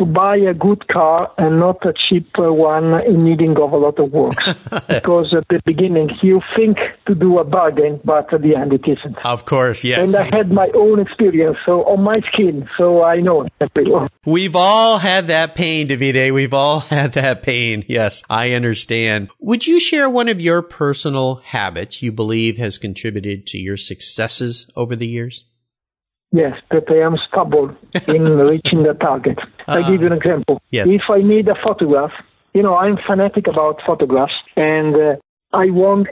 To 0.00 0.06
buy 0.06 0.36
a 0.36 0.54
good 0.54 0.88
car 0.88 1.30
and 1.36 1.60
not 1.60 1.84
a 1.84 1.92
cheap 1.92 2.26
uh, 2.38 2.50
one 2.50 2.94
in 3.04 3.22
needing 3.22 3.54
of 3.58 3.72
a 3.72 3.76
lot 3.76 3.98
of 3.98 4.10
work. 4.10 4.34
because 4.88 5.34
at 5.36 5.46
the 5.48 5.60
beginning 5.66 6.08
you 6.22 6.40
think 6.56 6.78
to 7.06 7.14
do 7.14 7.38
a 7.38 7.44
bargain, 7.44 8.00
but 8.02 8.32
at 8.32 8.40
the 8.40 8.56
end 8.56 8.72
it 8.72 8.82
isn't. 8.88 9.18
Of 9.24 9.44
course, 9.44 9.84
yes. 9.84 9.98
And 10.00 10.16
I 10.16 10.34
had 10.34 10.50
my 10.50 10.70
own 10.74 11.00
experience, 11.00 11.58
so 11.66 11.84
on 11.84 12.02
my 12.02 12.20
skin, 12.32 12.66
so 12.78 13.02
I 13.02 13.20
know 13.20 13.42
it 13.42 14.10
We've 14.24 14.56
all 14.56 14.98
had 14.98 15.26
that 15.26 15.54
pain, 15.54 15.88
Davide. 15.88 16.32
We've 16.32 16.54
all 16.54 16.80
had 16.96 17.12
that 17.12 17.42
pain. 17.42 17.84
Yes, 17.86 18.22
I 18.30 18.52
understand. 18.52 19.28
Would 19.38 19.66
you 19.66 19.78
share 19.78 20.08
one 20.08 20.28
of 20.28 20.40
your 20.40 20.62
personal 20.62 21.36
habits 21.44 22.02
you 22.02 22.10
believe 22.10 22.56
has 22.56 22.78
contributed 22.78 23.46
to 23.48 23.58
your 23.58 23.76
successes 23.76 24.70
over 24.74 24.96
the 24.96 25.06
years? 25.06 25.44
Yes, 26.32 26.56
that 26.70 26.84
I 26.88 27.04
am 27.04 27.16
stubborn 27.28 27.76
in 28.08 28.24
reaching 28.38 28.84
the 28.84 28.94
target. 28.94 29.38
Uh, 29.66 29.72
I 29.72 29.90
give 29.90 30.00
you 30.00 30.06
an 30.06 30.12
example. 30.12 30.62
Yes. 30.70 30.86
If 30.88 31.02
I 31.10 31.22
need 31.22 31.48
a 31.48 31.56
photograph, 31.62 32.12
you 32.54 32.62
know, 32.62 32.76
I'm 32.76 32.98
fanatic 33.06 33.46
about 33.46 33.80
photographs, 33.84 34.34
and 34.56 34.94
uh, 34.94 35.16
I 35.52 35.70
want 35.70 36.08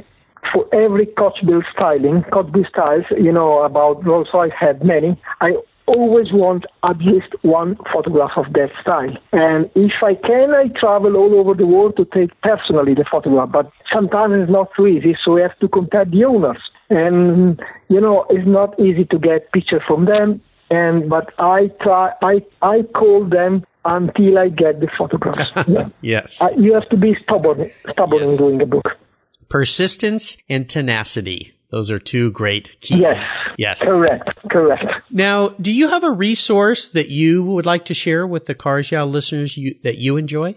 for 0.52 0.66
every 0.74 1.06
coach 1.06 1.38
build 1.46 1.64
styling, 1.74 2.24
coach 2.32 2.50
build 2.52 2.66
styles, 2.68 3.04
you 3.10 3.32
know, 3.32 3.62
about 3.62 4.04
Rolls 4.04 4.28
Royce 4.32 4.52
had 4.58 4.84
many. 4.84 5.20
I 5.40 5.54
always 5.88 6.32
want 6.32 6.66
at 6.84 6.98
least 6.98 7.34
one 7.42 7.76
photograph 7.92 8.32
of 8.36 8.52
that 8.52 8.70
style. 8.80 9.16
And 9.32 9.70
if 9.74 10.02
I 10.02 10.14
can, 10.14 10.54
I 10.54 10.68
travel 10.78 11.16
all 11.16 11.34
over 11.40 11.54
the 11.54 11.66
world 11.66 11.96
to 11.96 12.04
take 12.04 12.30
personally 12.42 12.94
the 12.94 13.06
photograph. 13.10 13.50
But 13.50 13.70
sometimes 13.92 14.34
it's 14.36 14.52
not 14.52 14.68
so 14.76 14.86
easy, 14.86 15.16
so 15.24 15.32
we 15.32 15.40
have 15.40 15.58
to 15.60 15.68
contact 15.68 16.10
the 16.10 16.24
owners. 16.24 16.58
And 16.90 17.60
you 17.88 18.00
know, 18.00 18.26
it's 18.30 18.46
not 18.46 18.78
easy 18.80 19.04
to 19.06 19.18
get 19.18 19.52
pictures 19.52 19.82
from 19.86 20.06
them. 20.06 20.40
And 20.70 21.08
but 21.08 21.32
I 21.38 21.70
try, 21.82 22.12
I 22.22 22.44
I 22.62 22.82
call 22.94 23.24
them 23.28 23.64
until 23.84 24.38
I 24.38 24.48
get 24.48 24.80
the 24.80 24.88
photographs. 24.96 25.50
Yeah. 25.68 25.88
yes. 26.00 26.40
Uh, 26.40 26.48
you 26.56 26.74
have 26.74 26.88
to 26.90 26.96
be 26.96 27.16
stubborn, 27.22 27.70
stubborn 27.90 28.22
yes. 28.22 28.30
in 28.32 28.36
doing 28.36 28.62
a 28.62 28.66
book. 28.66 28.96
Persistence 29.48 30.36
and 30.48 30.68
tenacity. 30.68 31.54
Those 31.70 31.90
are 31.90 31.98
two 31.98 32.30
great 32.30 32.80
keys. 32.80 32.98
Yes. 32.98 33.32
Yes. 33.58 33.82
Correct. 33.82 34.30
Correct. 34.50 34.84
Now, 35.10 35.48
do 35.60 35.72
you 35.72 35.88
have 35.88 36.02
a 36.02 36.10
resource 36.10 36.88
that 36.88 37.08
you 37.08 37.44
would 37.44 37.66
like 37.66 37.84
to 37.86 37.94
share 37.94 38.26
with 38.26 38.46
the 38.46 38.54
Cars 38.54 38.90
Yeah 38.90 39.02
listeners 39.02 39.56
you, 39.56 39.74
that 39.82 39.98
you 39.98 40.16
enjoy? 40.16 40.56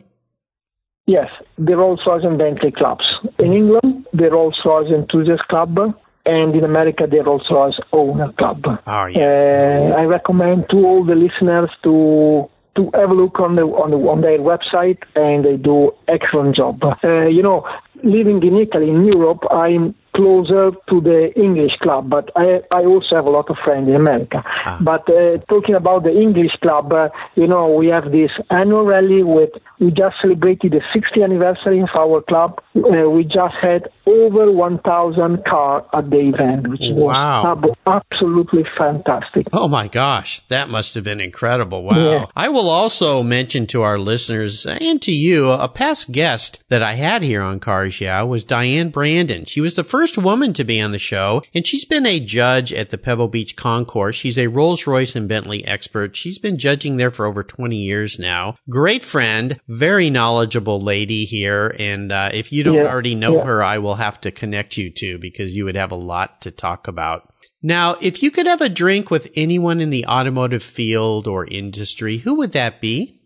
Yes. 1.07 1.29
The 1.57 1.75
Rolls 1.75 2.01
Royce 2.05 2.23
and 2.23 2.37
Bentley 2.37 2.71
clubs. 2.71 3.03
In 3.39 3.51
England, 3.51 4.07
the 4.13 4.29
Rolls 4.29 4.57
Royce 4.63 4.89
Enthusiast 4.89 5.43
Club, 5.49 5.77
and 6.25 6.55
in 6.55 6.63
America, 6.63 7.07
the 7.09 7.23
Rolls 7.23 7.47
Royce 7.49 7.79
Owner 7.91 8.31
Club. 8.33 8.63
Oh, 8.85 9.05
yes. 9.05 9.37
Uh, 9.37 9.95
I 9.95 10.03
recommend 10.03 10.69
to 10.69 10.77
all 10.77 11.05
the 11.05 11.15
listeners 11.15 11.69
to 11.83 12.49
to 12.75 12.89
have 12.93 13.09
a 13.09 13.13
look 13.13 13.37
on 13.39 13.57
the 13.57 13.63
on, 13.63 13.91
the, 13.91 13.97
on 13.97 14.21
their 14.21 14.39
website, 14.39 14.99
and 15.15 15.43
they 15.43 15.57
do 15.57 15.91
excellent 16.07 16.55
job. 16.55 16.81
Uh, 17.03 17.27
you 17.27 17.43
know, 17.43 17.67
living 18.03 18.41
in 18.43 18.57
Italy, 18.57 18.89
in 18.89 19.05
Europe, 19.05 19.43
I'm 19.51 19.95
closer 20.15 20.71
to 20.89 21.01
the 21.01 21.31
English 21.35 21.77
club, 21.81 22.09
but 22.09 22.29
I, 22.35 22.61
I 22.71 22.83
also 22.83 23.15
have 23.15 23.25
a 23.25 23.29
lot 23.29 23.49
of 23.49 23.57
friends 23.63 23.87
in 23.87 23.95
America. 23.95 24.43
Ah. 24.45 24.77
But 24.81 25.09
uh, 25.09 25.37
talking 25.47 25.75
about 25.75 26.03
the 26.03 26.11
English 26.11 26.51
club, 26.61 26.91
uh, 26.91 27.09
you 27.35 27.47
know, 27.47 27.71
we 27.71 27.87
have 27.87 28.11
this 28.11 28.31
annual 28.49 28.85
rally 28.85 29.23
with, 29.23 29.51
we 29.79 29.91
just 29.91 30.15
celebrated 30.21 30.73
the 30.73 30.81
60th 30.93 31.23
anniversary 31.23 31.79
of 31.79 31.89
our 31.95 32.21
club. 32.21 32.61
Uh, 32.75 33.09
we 33.09 33.23
just 33.23 33.55
had 33.61 33.89
over 34.05 34.51
1,000 34.51 35.45
car 35.45 35.85
at 35.93 36.09
the 36.09 36.19
event, 36.19 36.69
which 36.69 36.81
wow. 36.83 37.55
was 37.55 37.75
absolutely 37.85 38.63
fantastic. 38.77 39.47
Oh 39.53 39.67
my 39.67 39.87
gosh, 39.87 40.41
that 40.47 40.69
must 40.69 40.95
have 40.95 41.03
been 41.03 41.21
incredible. 41.21 41.83
Wow. 41.83 41.95
Yeah. 41.95 42.25
I 42.35 42.49
will 42.49 42.69
also 42.69 43.23
mention 43.23 43.67
to 43.67 43.81
our 43.83 43.99
listeners 43.99 44.65
and 44.65 45.01
to 45.01 45.11
you, 45.11 45.51
a 45.51 45.67
past 45.67 46.11
guest 46.11 46.63
that 46.69 46.83
I 46.83 46.93
had 46.93 47.21
here 47.21 47.41
on 47.41 47.59
Cars 47.59 48.01
Yeah 48.01 48.21
was 48.23 48.43
Diane 48.43 48.89
Brandon. 48.89 49.45
She 49.45 49.61
was 49.61 49.75
the 49.75 49.83
first 49.83 50.17
woman 50.17 50.53
to 50.53 50.63
be 50.63 50.81
on 50.81 50.91
the 50.91 50.99
show, 50.99 51.43
and 51.53 51.65
she's 51.65 51.85
been 51.85 52.05
a 52.05 52.19
judge 52.19 52.73
at 52.73 52.89
the 52.89 52.97
Pebble 52.97 53.27
Beach 53.27 53.55
Concours. 53.55 54.15
She's 54.15 54.37
a 54.37 54.47
Rolls 54.47 54.87
Royce 54.87 55.15
and 55.15 55.27
Bentley 55.27 55.65
expert. 55.65 56.15
She's 56.15 56.39
been 56.39 56.57
judging 56.57 56.97
there 56.97 57.11
for 57.11 57.25
over 57.25 57.43
20 57.43 57.75
years 57.75 58.19
now. 58.19 58.57
Great 58.69 59.03
friend, 59.03 59.59
very 59.67 60.09
knowledgeable 60.09 60.81
lady 60.81 61.25
here, 61.25 61.75
and 61.77 62.11
uh, 62.11 62.29
if 62.33 62.51
you 62.51 62.63
don't 62.63 62.75
yeah, 62.75 62.87
already 62.87 63.15
know 63.15 63.37
yeah. 63.37 63.45
her, 63.45 63.63
I 63.63 63.77
will 63.77 63.90
have 63.95 64.19
to 64.21 64.31
connect 64.31 64.77
you 64.77 64.89
to 64.89 65.17
because 65.17 65.55
you 65.55 65.65
would 65.65 65.75
have 65.75 65.91
a 65.91 65.95
lot 65.95 66.41
to 66.41 66.51
talk 66.51 66.87
about. 66.87 67.31
Now, 67.63 67.95
if 68.01 68.23
you 68.23 68.31
could 68.31 68.47
have 68.47 68.61
a 68.61 68.69
drink 68.69 69.11
with 69.11 69.29
anyone 69.35 69.81
in 69.81 69.91
the 69.91 70.05
automotive 70.05 70.63
field 70.63 71.27
or 71.27 71.45
industry, 71.45 72.17
who 72.17 72.35
would 72.35 72.53
that 72.53 72.81
be? 72.81 73.21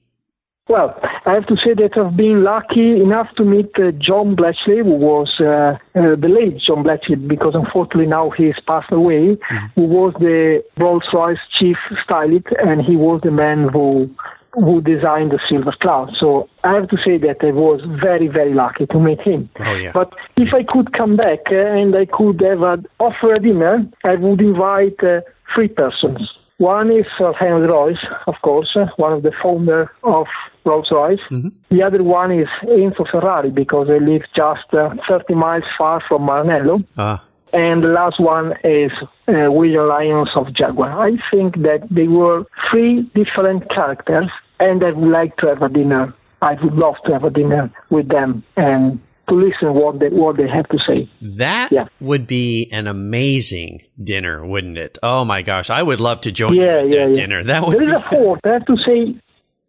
Well, 0.68 1.00
I 1.28 1.34
have 1.34 1.46
to 1.46 1.56
say 1.58 1.76
that 1.76 1.96
I've 1.96 2.18
been 2.18 2.44
lucky 2.44 3.00
enough 3.00 3.28
to 3.38 3.44
meet 3.44 3.70
uh, 3.78 3.92
John 3.92 4.36
Blatchley, 4.36 4.84
who 4.84 4.96
was 4.96 5.32
uh, 5.40 5.78
uh, 5.98 6.16
the 6.16 6.28
late 6.28 6.58
John 6.58 6.84
Blatchley, 6.84 7.28
because 7.28 7.54
unfortunately 7.54 8.08
now 8.08 8.32
he's 8.32 8.56
passed 8.68 8.92
away, 8.92 9.36
mm-hmm. 9.36 9.66
who 9.76 9.84
was 9.84 10.16
the 10.20 10.64
Rolls-Royce 10.78 11.38
chief 11.60 11.78
stylist, 12.04 12.48
and 12.58 12.82
he 12.82 12.96
was 12.96 13.22
the 13.24 13.30
man 13.30 13.70
who 13.72 14.10
who 14.56 14.82
designed 14.82 15.32
the 15.32 15.40
Silver 15.48 15.74
Cloud. 15.82 16.16
So 16.18 16.50
I 16.64 16.74
have 16.74 16.88
to 16.90 16.98
say 16.98 17.18
that 17.20 17.38
I 17.42 17.52
was 17.52 17.82
very, 18.02 18.28
very 18.28 18.54
lucky 18.54 18.86
to 18.88 19.00
meet 19.00 19.22
him. 19.22 19.50
Oh, 19.60 19.74
yeah. 19.74 19.92
But 19.94 20.14
if 20.38 20.54
I 20.54 20.64
could 20.64 20.94
come 20.94 21.16
back 21.16 21.40
uh, 21.52 21.56
and 21.56 21.96
I 21.96 22.06
could 22.06 22.42
have 22.42 22.62
offer 23.00 23.34
a 23.34 23.40
dinner, 23.40 23.86
I 24.04 24.16
would 24.16 24.42
invite 24.42 25.04
uh, 25.04 25.22
three 25.54 25.68
persons. 25.68 26.30
One 26.58 26.90
is 26.90 27.06
Sir 27.18 27.34
Henry 27.34 27.68
Royce, 27.68 28.06
of 28.28 28.36
course, 28.42 28.78
one 28.96 29.12
of 29.12 29.24
the 29.24 29.34
founder 29.44 29.92
of 30.04 30.26
Rolls-Royce. 30.64 31.20
Mm-hmm. 31.30 31.50
The 31.70 31.84
other 31.84 32.02
one 32.02 32.32
is 32.32 32.48
Enzo 32.64 33.10
Ferrari 33.12 33.50
because 33.50 33.88
they 33.88 34.00
live 34.00 34.22
just 34.34 34.74
uh, 34.74 34.92
30 35.08 35.36
miles 35.36 35.66
far 35.78 36.02
from 36.08 36.22
Maranello. 36.22 36.86
Ah. 36.98 37.22
And 37.52 37.84
the 37.84 37.90
last 37.90 38.20
one 38.20 38.54
is 38.64 38.92
uh, 39.28 39.52
William 39.52 39.88
Lyons 39.88 40.30
of 40.36 40.54
Jaguar. 40.54 40.92
I 40.92 41.12
think 41.32 41.56
that 41.58 41.88
they 41.90 42.08
were 42.08 42.46
three 42.70 43.04
different 43.16 43.70
characters, 43.70 44.30
and 44.60 44.84
I 44.84 44.92
would 44.92 45.10
like 45.10 45.38
to 45.38 45.48
have 45.48 45.62
a 45.62 45.70
dinner. 45.70 46.14
I 46.42 46.54
would 46.62 46.74
love 46.74 46.96
to 47.06 47.14
have 47.14 47.24
a 47.24 47.30
dinner 47.30 47.72
with 47.90 48.08
them 48.10 48.44
and 48.56 49.00
to 49.30 49.36
listen 49.36 49.74
what 49.74 50.00
they 50.00 50.10
what 50.10 50.38
they 50.38 50.48
have 50.48 50.68
to 50.70 50.78
say. 50.86 51.10
That 51.38 51.72
yeah. 51.72 51.88
would 52.00 52.28
be 52.28 52.70
an 52.72 52.88
amazing 52.88 53.82
dinner, 54.02 54.46
wouldn't 54.46 54.78
it? 54.78 54.98
Oh 55.02 55.26
my 55.26 55.42
gosh, 55.42 55.70
I 55.70 55.82
would 55.82 56.00
love 56.00 56.22
to 56.22 56.32
join 56.32 56.54
yeah, 56.54 56.84
you 56.84 56.90
yeah, 56.90 57.08
that 57.08 57.08
yeah. 57.10 57.14
dinner. 57.14 57.44
That 57.44 57.66
would 57.66 57.78
there 57.78 57.84
is 57.84 57.90
be... 57.90 57.96
a 57.96 58.10
fourth. 58.10 58.42
I 58.44 58.50
have 58.50 58.66
to 58.66 58.78
say 58.78 59.20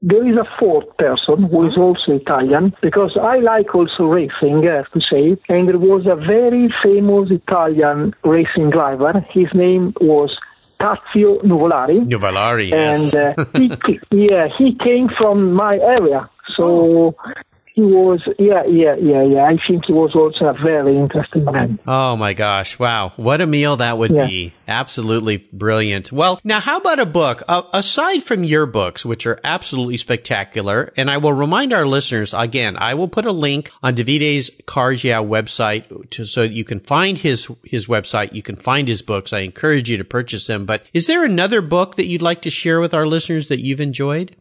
there 0.03 0.29
is 0.29 0.37
a 0.37 0.47
fourth 0.59 0.97
person 0.99 1.45
who 1.45 1.67
is 1.67 1.77
also 1.77 2.13
Italian 2.13 2.75
because 2.83 3.17
I 3.21 3.39
like 3.39 3.75
also 3.75 4.05
racing, 4.05 4.69
I 4.69 4.77
have 4.77 4.91
to 4.93 5.01
say. 5.01 5.37
And 5.49 5.69
there 5.69 5.79
was 5.79 6.07
a 6.07 6.17
very 6.17 6.73
famous 6.83 7.31
Italian 7.31 8.15
racing 8.25 8.71
driver. 8.71 9.25
His 9.31 9.47
name 9.55 9.95
was 10.01 10.37
Tazio 10.81 11.41
Nuvolari. 11.43 12.01
Nuvolari, 12.07 12.73
and 12.73 13.13
yes. 13.13 13.15
uh, 13.15 13.45
he, 13.55 13.99
yeah, 14.29 14.49
he 14.57 14.75
came 14.75 15.09
from 15.09 15.53
my 15.53 15.77
area. 15.77 16.29
So 16.57 17.17
he 17.77 17.83
was, 17.83 18.23
yeah, 18.39 18.65
yeah, 18.65 18.97
yeah, 18.97 19.23
yeah. 19.23 19.45
I 19.45 19.59
think 19.69 19.85
he 19.85 19.93
was 19.93 20.15
also 20.15 20.47
a 20.47 20.55
very 20.55 20.97
interesting 20.97 21.45
man. 21.45 21.79
Oh 21.87 22.17
my 22.17 22.33
gosh. 22.33 22.79
Wow. 22.79 23.13
What 23.17 23.43
a 23.43 23.47
meal 23.47 23.77
that 23.77 23.99
would 23.99 24.13
yeah. 24.13 24.27
be. 24.27 24.55
Absolutely 24.67 25.37
brilliant. 25.53 26.11
Well, 26.11 26.41
now 26.43 26.59
how 26.59 26.79
about 26.79 27.01
a 27.01 27.05
book? 27.05 27.43
Uh, 27.47 27.65
aside 27.75 28.23
from 28.23 28.45
your 28.45 28.65
books, 28.65 29.05
which 29.05 29.27
are 29.27 29.39
absolutely 29.45 29.99
spectacular, 29.99 30.91
and 30.97 31.11
I 31.11 31.19
will 31.19 31.35
remind 31.35 31.75
our 31.75 31.85
listeners, 31.85 32.33
again, 32.33 32.79
I 32.79 32.95
will 32.95 33.09
put 33.09 33.27
a 33.27 33.31
link 33.31 33.71
on 33.83 33.95
Davide's 33.95 34.51
Cars 34.65 35.03
website 35.03 36.11
to, 36.13 36.25
so 36.25 36.43
that 36.43 36.53
you 36.53 36.65
can 36.65 36.81
find 36.81 37.19
his, 37.19 37.47
his 37.63 37.89
website. 37.89 38.33
You 38.33 38.43
can 38.43 38.57
find 38.57 38.89
his 38.89 39.03
books. 39.03 39.35
I 39.35 39.41
encourage 39.41 39.91
you 39.91 39.99
to 39.99 40.05
purchase 40.05 40.47
them. 40.47 40.65
But 40.65 40.87
is 40.95 41.07
there 41.07 41.25
another 41.25 41.61
book 41.61 41.97
that 41.97 42.07
you'd 42.07 42.23
like 42.23 42.41
to 42.43 42.51
share 42.51 42.81
with 42.81 42.95
our 42.95 43.07
listeners 43.07 43.49
that 43.49 43.61
you've 43.61 43.83
enjoyed? 43.83 44.35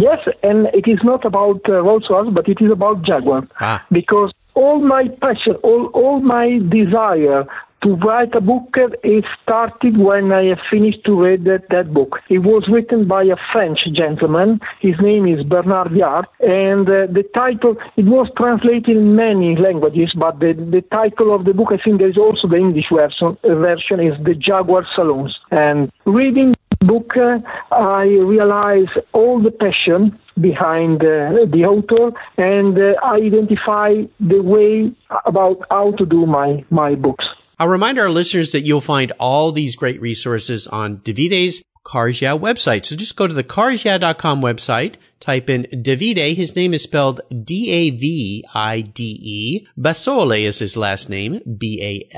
Yes, 0.00 0.20
and 0.42 0.66
it 0.72 0.88
is 0.88 1.00
not 1.04 1.24
about 1.24 1.60
uh, 1.68 1.82
Rolls 1.82 2.06
Royce, 2.08 2.32
but 2.32 2.48
it 2.48 2.58
is 2.60 2.72
about 2.72 3.02
Jaguar. 3.02 3.46
Ah. 3.60 3.84
Because 3.92 4.32
all 4.54 4.80
my 4.80 5.08
passion, 5.20 5.56
all, 5.62 5.86
all 5.92 6.20
my 6.20 6.58
desire 6.70 7.44
to 7.82 7.94
write 7.96 8.34
a 8.34 8.40
book 8.40 8.74
it 8.76 9.24
started 9.42 9.96
when 9.98 10.32
I 10.32 10.54
finished 10.70 11.04
to 11.06 11.18
read 11.18 11.44
that, 11.44 11.64
that 11.70 11.94
book. 11.94 12.18
It 12.28 12.40
was 12.40 12.68
written 12.70 13.08
by 13.08 13.24
a 13.24 13.36
French 13.52 13.80
gentleman. 13.94 14.60
His 14.80 14.94
name 15.00 15.26
is 15.26 15.44
Bernard 15.44 15.88
Viard, 15.88 16.26
and 16.40 16.86
uh, 16.88 17.06
the 17.12 17.24
title 17.34 17.76
it 17.96 18.04
was 18.04 18.28
translated 18.36 18.96
in 18.96 19.16
many 19.16 19.56
languages, 19.56 20.12
but 20.14 20.40
the, 20.40 20.52
the 20.52 20.82
title 20.92 21.34
of 21.34 21.44
the 21.44 21.54
book, 21.54 21.68
I 21.72 21.82
think 21.82 21.98
there 21.98 22.10
is 22.10 22.18
also 22.18 22.48
the 22.48 22.56
English 22.56 22.90
version, 22.92 23.38
uh, 23.44 23.54
version 23.54 24.00
is 24.00 24.14
The 24.24 24.34
Jaguar 24.34 24.86
Saloons. 24.94 25.38
And 25.50 25.90
reading 26.04 26.54
book, 26.80 27.12
uh, 27.16 27.38
I 27.74 28.04
realize 28.04 28.88
all 29.12 29.42
the 29.42 29.50
passion 29.50 30.18
behind 30.40 31.02
uh, 31.02 31.44
the 31.50 31.64
author 31.64 32.16
and 32.38 32.76
uh, 32.76 32.94
I 33.02 33.16
identify 33.16 34.02
the 34.18 34.40
way 34.42 34.92
about 35.26 35.58
how 35.70 35.92
to 35.92 36.06
do 36.06 36.26
my, 36.26 36.64
my 36.70 36.94
books. 36.94 37.24
I'll 37.58 37.68
remind 37.68 37.98
our 37.98 38.08
listeners 38.08 38.52
that 38.52 38.62
you'll 38.62 38.80
find 38.80 39.12
all 39.18 39.52
these 39.52 39.76
great 39.76 40.00
resources 40.00 40.66
on 40.66 41.02
Davide's 41.04 41.62
Cars 41.84 42.22
Yeah 42.22 42.36
website. 42.36 42.86
So 42.86 42.96
just 42.96 43.16
go 43.16 43.26
to 43.26 43.34
the 43.34 43.44
carsyeah.com 43.44 44.40
website, 44.40 44.94
type 45.20 45.48
in 45.50 45.64
Davide. 45.64 46.34
His 46.34 46.56
name 46.56 46.74
is 46.74 46.82
spelled 46.82 47.20
D-A-V-I-D-E. 47.44 48.46
Bassoli 49.78 50.42
is 50.42 50.58
his 50.58 50.76
last 50.76 51.08
name, 51.08 51.40
B-A-S-S-O-L-I. 51.58 52.14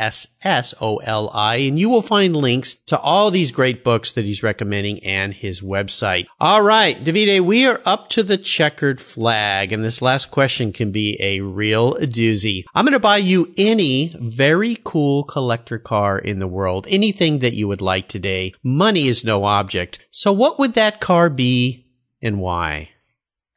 And 1.56 1.78
you 1.78 1.88
will 1.88 2.02
find 2.02 2.34
links 2.34 2.74
to 2.86 2.98
all 2.98 3.30
these 3.30 3.52
great 3.52 3.84
books 3.84 4.12
that 4.12 4.24
he's 4.24 4.42
recommending 4.42 5.04
and 5.04 5.34
his 5.34 5.60
website. 5.60 6.26
All 6.40 6.62
right, 6.62 7.04
Davide, 7.04 7.40
we 7.40 7.66
are 7.66 7.80
up 7.84 8.08
to 8.10 8.22
the 8.22 8.38
checkered 8.38 9.00
flag. 9.00 9.72
And 9.72 9.84
this 9.84 10.00
last 10.00 10.30
question 10.30 10.72
can 10.72 10.92
be 10.92 11.18
a 11.20 11.40
real 11.40 11.94
doozy. 11.94 12.64
I'm 12.74 12.84
going 12.84 12.92
to 12.92 13.00
buy 13.00 13.16
you 13.18 13.52
any 13.56 14.14
very 14.18 14.78
cool 14.84 15.24
collector 15.24 15.78
car 15.78 16.18
in 16.18 16.38
the 16.38 16.46
world. 16.46 16.86
Anything 16.88 17.40
that 17.40 17.54
you 17.54 17.66
would 17.68 17.80
like 17.80 18.08
today. 18.08 18.54
Money 18.62 19.08
is 19.08 19.24
no 19.24 19.44
object. 19.44 19.98
So 20.10 20.32
what 20.32 20.58
would 20.58 20.74
that 20.74 21.00
car 21.00 21.28
be 21.28 21.86
and 22.22 22.40
why? 22.40 22.88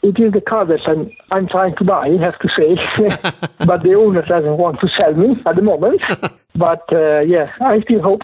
It 0.04 0.20
is 0.20 0.34
the 0.34 0.42
car 0.42 0.66
that 0.66 0.82
I'm, 0.86 1.10
I'm 1.32 1.48
trying 1.48 1.76
to 1.78 1.84
buy, 1.84 2.08
I 2.08 2.18
have 2.24 2.38
to 2.40 2.50
say. 2.50 2.76
but 3.66 3.84
the 3.84 3.96
owner 3.96 4.22
doesn't 4.22 4.58
want 4.58 4.80
to 4.82 4.88
sell 4.90 5.14
me 5.14 5.36
at 5.46 5.56
the 5.56 5.62
moment. 5.62 6.02
but 6.56 6.84
uh, 6.92 7.22
yeah, 7.22 7.52
I 7.62 7.82
still 7.82 8.02
hope. 8.02 8.22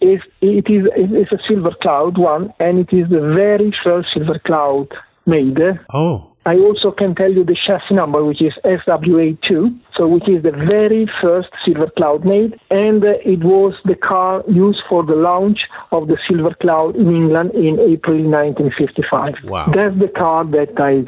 It's, 0.00 0.24
it 0.40 0.68
is 0.68 0.88
it's 0.96 1.32
a 1.32 1.38
silver 1.46 1.72
cloud 1.80 2.18
one, 2.18 2.52
and 2.58 2.78
it 2.78 2.92
is 2.96 3.08
the 3.08 3.20
very 3.20 3.72
first 3.84 4.08
silver 4.14 4.38
cloud 4.38 4.88
made. 5.26 5.58
Oh. 5.92 6.31
I 6.44 6.56
also 6.56 6.90
can 6.90 7.14
tell 7.14 7.30
you 7.30 7.44
the 7.44 7.56
chassis 7.66 7.94
number, 7.94 8.24
which 8.24 8.42
is 8.42 8.52
SWA2, 8.64 9.78
so 9.96 10.08
which 10.08 10.28
is 10.28 10.42
the 10.42 10.50
very 10.50 11.08
first 11.20 11.50
Silver 11.64 11.88
Cloud 11.96 12.24
made, 12.24 12.58
and 12.70 13.04
uh, 13.04 13.14
it 13.24 13.44
was 13.44 13.74
the 13.84 13.94
car 13.94 14.42
used 14.48 14.82
for 14.88 15.04
the 15.04 15.14
launch 15.14 15.60
of 15.92 16.08
the 16.08 16.18
Silver 16.28 16.54
Cloud 16.60 16.96
in 16.96 17.08
England 17.14 17.52
in 17.54 17.78
April 17.78 18.18
1955. 18.18 19.34
Wow. 19.44 19.72
That's 19.74 19.98
the 19.98 20.08
car 20.08 20.44
that 20.46 20.74
I 20.78 21.06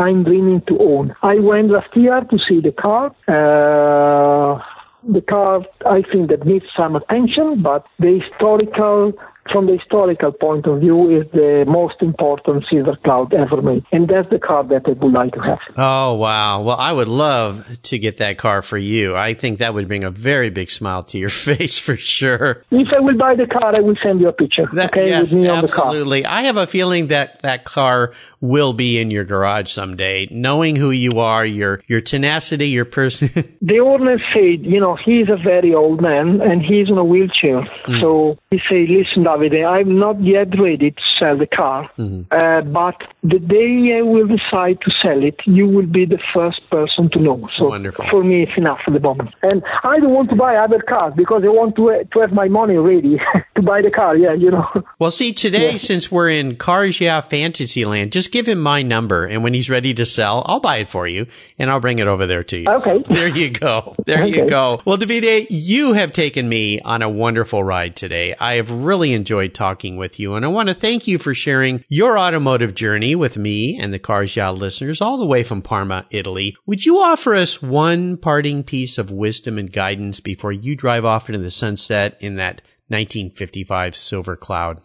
I'm 0.00 0.22
dreaming 0.22 0.62
to 0.68 0.78
own. 0.78 1.14
I 1.22 1.40
went 1.40 1.70
last 1.70 1.94
year 1.96 2.20
to 2.20 2.38
see 2.38 2.60
the 2.60 2.70
car. 2.70 3.08
Uh, 3.26 4.62
the 5.08 5.20
car, 5.20 5.64
I 5.86 6.02
think 6.02 6.30
that 6.30 6.46
needs 6.46 6.66
some 6.76 6.94
attention, 6.94 7.62
but 7.62 7.84
the 7.98 8.20
historical 8.20 9.12
from 9.52 9.66
the 9.66 9.76
historical 9.76 10.32
point 10.32 10.66
of 10.66 10.80
view, 10.80 11.20
is 11.20 11.30
the 11.32 11.64
most 11.66 11.96
important 12.00 12.64
silver 12.70 12.96
cloud 13.04 13.34
ever 13.34 13.62
made. 13.62 13.84
And 13.92 14.08
that's 14.08 14.28
the 14.30 14.38
car 14.38 14.64
that 14.64 14.82
I 14.86 14.90
would 14.90 15.12
like 15.12 15.32
to 15.32 15.40
have. 15.40 15.58
Oh, 15.76 16.14
wow. 16.14 16.62
Well, 16.62 16.76
I 16.76 16.92
would 16.92 17.08
love 17.08 17.64
to 17.84 17.98
get 17.98 18.18
that 18.18 18.38
car 18.38 18.62
for 18.62 18.78
you. 18.78 19.16
I 19.16 19.34
think 19.34 19.58
that 19.58 19.74
would 19.74 19.88
bring 19.88 20.04
a 20.04 20.10
very 20.10 20.50
big 20.50 20.70
smile 20.70 21.02
to 21.04 21.18
your 21.18 21.30
face 21.48 21.78
for 21.78 21.96
sure. 21.96 22.64
If 22.70 22.88
I 22.94 23.00
will 23.00 23.16
buy 23.16 23.34
the 23.34 23.46
car, 23.46 23.74
I 23.74 23.80
will 23.80 23.96
send 24.02 24.20
you 24.20 24.28
a 24.28 24.32
picture. 24.32 24.68
That, 24.72 24.90
okay, 24.90 25.08
yes, 25.08 25.34
absolutely. 25.34 26.24
I 26.24 26.42
have 26.42 26.56
a 26.56 26.66
feeling 26.66 27.08
that 27.08 27.42
that 27.42 27.64
car 27.64 28.12
will 28.40 28.72
be 28.72 28.98
in 28.98 29.10
your 29.10 29.24
garage 29.24 29.70
someday. 29.70 30.28
Knowing 30.30 30.76
who 30.76 30.90
you 30.90 31.18
are, 31.18 31.44
your 31.44 31.82
your 31.86 32.00
tenacity, 32.00 32.68
your 32.68 32.84
person. 32.84 33.28
the 33.62 33.80
owner 33.80 34.18
said, 34.32 34.64
you 34.64 34.80
know, 34.80 34.96
he's 34.96 35.28
a 35.28 35.36
very 35.42 35.74
old 35.74 36.00
man 36.00 36.40
and 36.40 36.62
he's 36.62 36.88
in 36.88 36.98
a 36.98 37.04
wheelchair. 37.04 37.62
Mm. 37.88 38.00
So 38.00 38.38
he 38.50 38.58
said, 38.68 38.88
listen, 38.88 39.26
I'm 39.42 39.98
not 39.98 40.22
yet 40.22 40.48
ready 40.58 40.90
to 40.90 41.02
sell 41.18 41.38
the 41.38 41.46
car, 41.46 41.90
mm-hmm. 41.98 42.32
uh, 42.32 42.62
but 42.62 42.96
the 43.22 43.38
day 43.38 43.98
I 43.98 44.02
will 44.02 44.26
decide 44.26 44.80
to 44.82 44.90
sell 45.02 45.22
it, 45.22 45.36
you 45.44 45.66
will 45.66 45.86
be 45.86 46.04
the 46.04 46.18
first 46.34 46.60
person 46.70 47.10
to 47.12 47.20
know. 47.20 47.48
So 47.56 47.68
Wonderful. 47.68 48.06
for 48.10 48.24
me, 48.24 48.42
it's 48.42 48.56
enough 48.56 48.80
at 48.86 48.92
the 48.92 49.00
moment. 49.00 49.34
And 49.42 49.62
I 49.82 49.98
don't 50.00 50.12
want 50.12 50.30
to 50.30 50.36
buy 50.36 50.56
other 50.56 50.80
cars 50.80 51.14
because 51.16 51.42
I 51.44 51.48
want 51.48 51.76
to, 51.76 52.04
to 52.12 52.20
have 52.20 52.32
my 52.32 52.48
money 52.48 52.76
ready 52.76 53.18
to 53.56 53.62
buy 53.62 53.82
the 53.82 53.90
car. 53.90 54.16
Yeah, 54.16 54.34
you 54.34 54.50
know. 54.50 54.66
Well, 54.98 55.12
see, 55.12 55.32
today, 55.32 55.72
yeah. 55.72 55.76
since 55.76 56.10
we're 56.10 56.30
in 56.30 56.56
Cars 56.56 57.00
Yeah 57.00 57.20
Fantasyland, 57.20 58.10
just 58.10 58.32
give 58.32 58.46
him 58.46 58.58
my 58.58 58.82
number, 58.82 59.26
and 59.26 59.44
when 59.44 59.54
he's 59.54 59.70
ready 59.70 59.94
to 59.94 60.04
sell, 60.04 60.42
I'll 60.46 60.60
buy 60.60 60.78
it 60.78 60.88
for 60.88 61.06
you, 61.06 61.26
and 61.56 61.70
I'll 61.70 61.80
bring 61.80 62.00
it 62.00 62.08
over 62.08 62.26
there 62.26 62.42
to 62.44 62.56
you. 62.56 62.68
Okay. 62.68 63.02
So 63.06 63.14
there 63.14 63.28
you 63.28 63.50
go. 63.50 63.94
There 64.06 64.24
okay. 64.24 64.36
you 64.36 64.48
go. 64.48 64.80
Well, 64.84 64.96
Davide, 64.96 65.46
you 65.50 65.92
have 65.92 66.12
taken 66.12 66.48
me 66.48 66.80
on 66.80 67.02
a 67.02 67.08
wonderful 67.08 67.62
ride 67.62 67.94
today. 67.94 68.34
I 68.38 68.56
have 68.56 68.70
really 68.70 69.12
enjoyed 69.12 69.27
talking 69.54 69.96
with 69.96 70.18
you, 70.18 70.34
and 70.34 70.44
I 70.44 70.48
want 70.48 70.68
to 70.68 70.74
thank 70.74 71.06
you 71.06 71.18
for 71.18 71.34
sharing 71.34 71.84
your 71.88 72.18
automotive 72.18 72.74
journey 72.74 73.14
with 73.14 73.36
me 73.36 73.78
and 73.78 73.92
the 73.92 73.98
Cars 73.98 74.34
Yeah 74.36 74.50
listeners 74.50 75.00
all 75.00 75.18
the 75.18 75.26
way 75.26 75.44
from 75.44 75.62
Parma, 75.62 76.06
Italy. 76.10 76.56
Would 76.66 76.86
you 76.86 76.98
offer 76.98 77.34
us 77.34 77.62
one 77.62 78.16
parting 78.16 78.64
piece 78.64 78.98
of 78.98 79.10
wisdom 79.10 79.58
and 79.58 79.72
guidance 79.72 80.20
before 80.20 80.52
you 80.52 80.74
drive 80.74 81.04
off 81.04 81.28
into 81.28 81.40
the 81.40 81.50
sunset 81.50 82.16
in 82.20 82.36
that 82.36 82.62
1955 82.88 83.94
silver 83.94 84.36
cloud? 84.36 84.80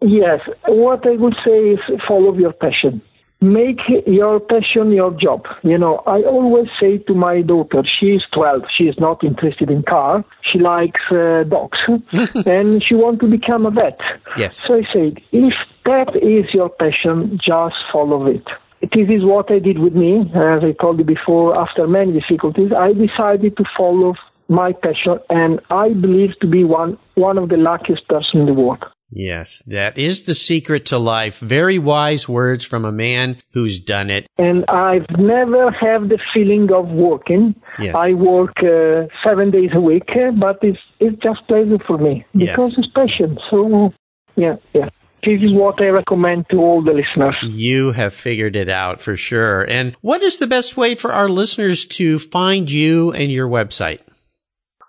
Yes, 0.00 0.40
what 0.66 1.06
I 1.06 1.16
would 1.16 1.36
say 1.44 1.70
is 1.70 1.80
follow 2.06 2.36
your 2.36 2.52
passion. 2.52 3.02
Make 3.42 3.80
your 4.06 4.38
passion 4.38 4.92
your 4.92 5.10
job. 5.10 5.46
You 5.62 5.76
know, 5.76 5.96
I 6.06 6.22
always 6.22 6.68
say 6.78 6.98
to 6.98 7.14
my 7.14 7.42
daughter, 7.42 7.82
she 7.84 8.06
is 8.12 8.22
12, 8.32 8.62
she 8.76 8.84
is 8.84 8.96
not 8.98 9.24
interested 9.24 9.68
in 9.68 9.82
car, 9.82 10.24
she 10.42 10.58
likes 10.58 11.00
uh, 11.10 11.42
dogs, 11.48 11.78
and 12.46 12.82
she 12.82 12.94
wants 12.94 13.20
to 13.20 13.26
become 13.28 13.66
a 13.66 13.70
vet. 13.70 13.98
Yes. 14.36 14.56
So 14.56 14.76
I 14.76 14.84
said, 14.92 15.20
if 15.32 15.54
that 15.84 16.14
is 16.16 16.54
your 16.54 16.68
passion, 16.68 17.38
just 17.44 17.74
follow 17.92 18.26
it. 18.26 18.46
This 18.80 19.08
is 19.08 19.24
what 19.24 19.50
I 19.50 19.58
did 19.58 19.78
with 19.78 19.94
me. 19.94 20.20
As 20.34 20.62
I 20.62 20.72
told 20.80 20.98
you 20.98 21.04
before, 21.04 21.58
after 21.58 21.86
many 21.86 22.12
difficulties, 22.12 22.72
I 22.72 22.92
decided 22.92 23.56
to 23.56 23.64
follow 23.76 24.14
my 24.48 24.72
passion, 24.72 25.18
and 25.30 25.60
I 25.70 25.90
believe 25.90 26.38
to 26.40 26.46
be 26.46 26.64
one 26.64 26.98
one 27.14 27.38
of 27.38 27.48
the 27.48 27.56
luckiest 27.56 28.06
person 28.08 28.40
in 28.40 28.46
the 28.46 28.54
world. 28.54 28.84
Yes, 29.14 29.62
that 29.66 29.98
is 29.98 30.22
the 30.22 30.34
secret 30.34 30.86
to 30.86 30.98
life. 30.98 31.38
Very 31.38 31.78
wise 31.78 32.26
words 32.28 32.64
from 32.64 32.84
a 32.86 32.92
man 32.92 33.36
who's 33.52 33.78
done 33.78 34.08
it. 34.08 34.26
And 34.38 34.64
I've 34.68 35.06
never 35.18 35.70
had 35.70 36.08
the 36.08 36.18
feeling 36.32 36.72
of 36.72 36.88
working. 36.88 37.54
Yes. 37.78 37.94
I 37.94 38.14
work 38.14 38.54
uh, 38.58 39.08
seven 39.22 39.50
days 39.50 39.70
a 39.74 39.80
week, 39.80 40.08
but 40.40 40.58
it's 40.62 40.78
it's 40.98 41.20
just 41.22 41.46
pleasure 41.46 41.78
for 41.86 41.98
me 41.98 42.24
because 42.32 42.76
yes. 42.76 42.86
it's 42.86 42.92
passion. 42.94 43.38
So 43.50 43.92
yeah, 44.36 44.56
yeah. 44.72 44.88
This 45.24 45.40
is 45.40 45.52
what 45.52 45.80
I 45.80 45.86
recommend 45.86 46.46
to 46.50 46.56
all 46.56 46.82
the 46.82 46.92
listeners. 46.92 47.36
You 47.42 47.92
have 47.92 48.12
figured 48.12 48.56
it 48.56 48.68
out 48.68 49.00
for 49.00 49.16
sure. 49.16 49.62
And 49.62 49.94
what 50.00 50.20
is 50.20 50.38
the 50.38 50.48
best 50.48 50.76
way 50.76 50.96
for 50.96 51.12
our 51.12 51.28
listeners 51.28 51.86
to 51.86 52.18
find 52.18 52.68
you 52.68 53.12
and 53.12 53.30
your 53.30 53.48
website? 53.48 54.00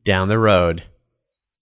down 0.05 0.29
the 0.29 0.39
road. 0.39 0.83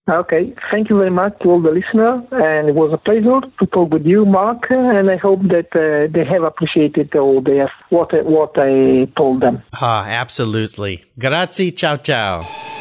Okay, 0.07 0.53
thank 0.69 0.91
you 0.91 0.97
very 0.97 1.09
much 1.09 1.39
to 1.39 1.49
all 1.49 1.61
the 1.61 1.71
listeners, 1.71 2.23
and 2.31 2.69
it 2.69 2.75
was 2.75 2.91
a 2.93 2.97
pleasure 2.97 3.39
to 3.59 3.65
talk 3.67 3.91
with 3.91 4.05
you, 4.05 4.23
Mark. 4.25 4.63
And 4.69 5.09
I 5.09 5.17
hope 5.17 5.41
that 5.43 5.69
uh, 5.73 6.11
they 6.13 6.25
have 6.25 6.43
appreciated 6.43 7.15
all 7.15 7.41
the 7.41 7.67
what 7.89 8.11
what 8.25 8.51
I 8.55 9.11
told 9.17 9.41
them. 9.41 9.63
Ah, 9.73 10.05
absolutely. 10.05 11.05
Grazie. 11.17 11.71
Ciao, 11.71 11.97
ciao. 11.97 12.80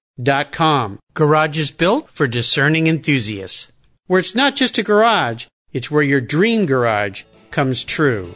metrongarage.com. 0.23 0.99
Garage 1.13 1.57
is 1.57 1.71
built 1.71 2.09
for 2.09 2.27
discerning 2.27 2.87
enthusiasts. 2.87 3.71
Where 4.07 4.19
it's 4.19 4.35
not 4.35 4.55
just 4.55 4.77
a 4.77 4.83
garage, 4.83 5.47
it's 5.73 5.89
where 5.89 6.03
your 6.03 6.21
dream 6.21 6.65
garage 6.65 7.23
comes 7.49 7.83
true. 7.83 8.35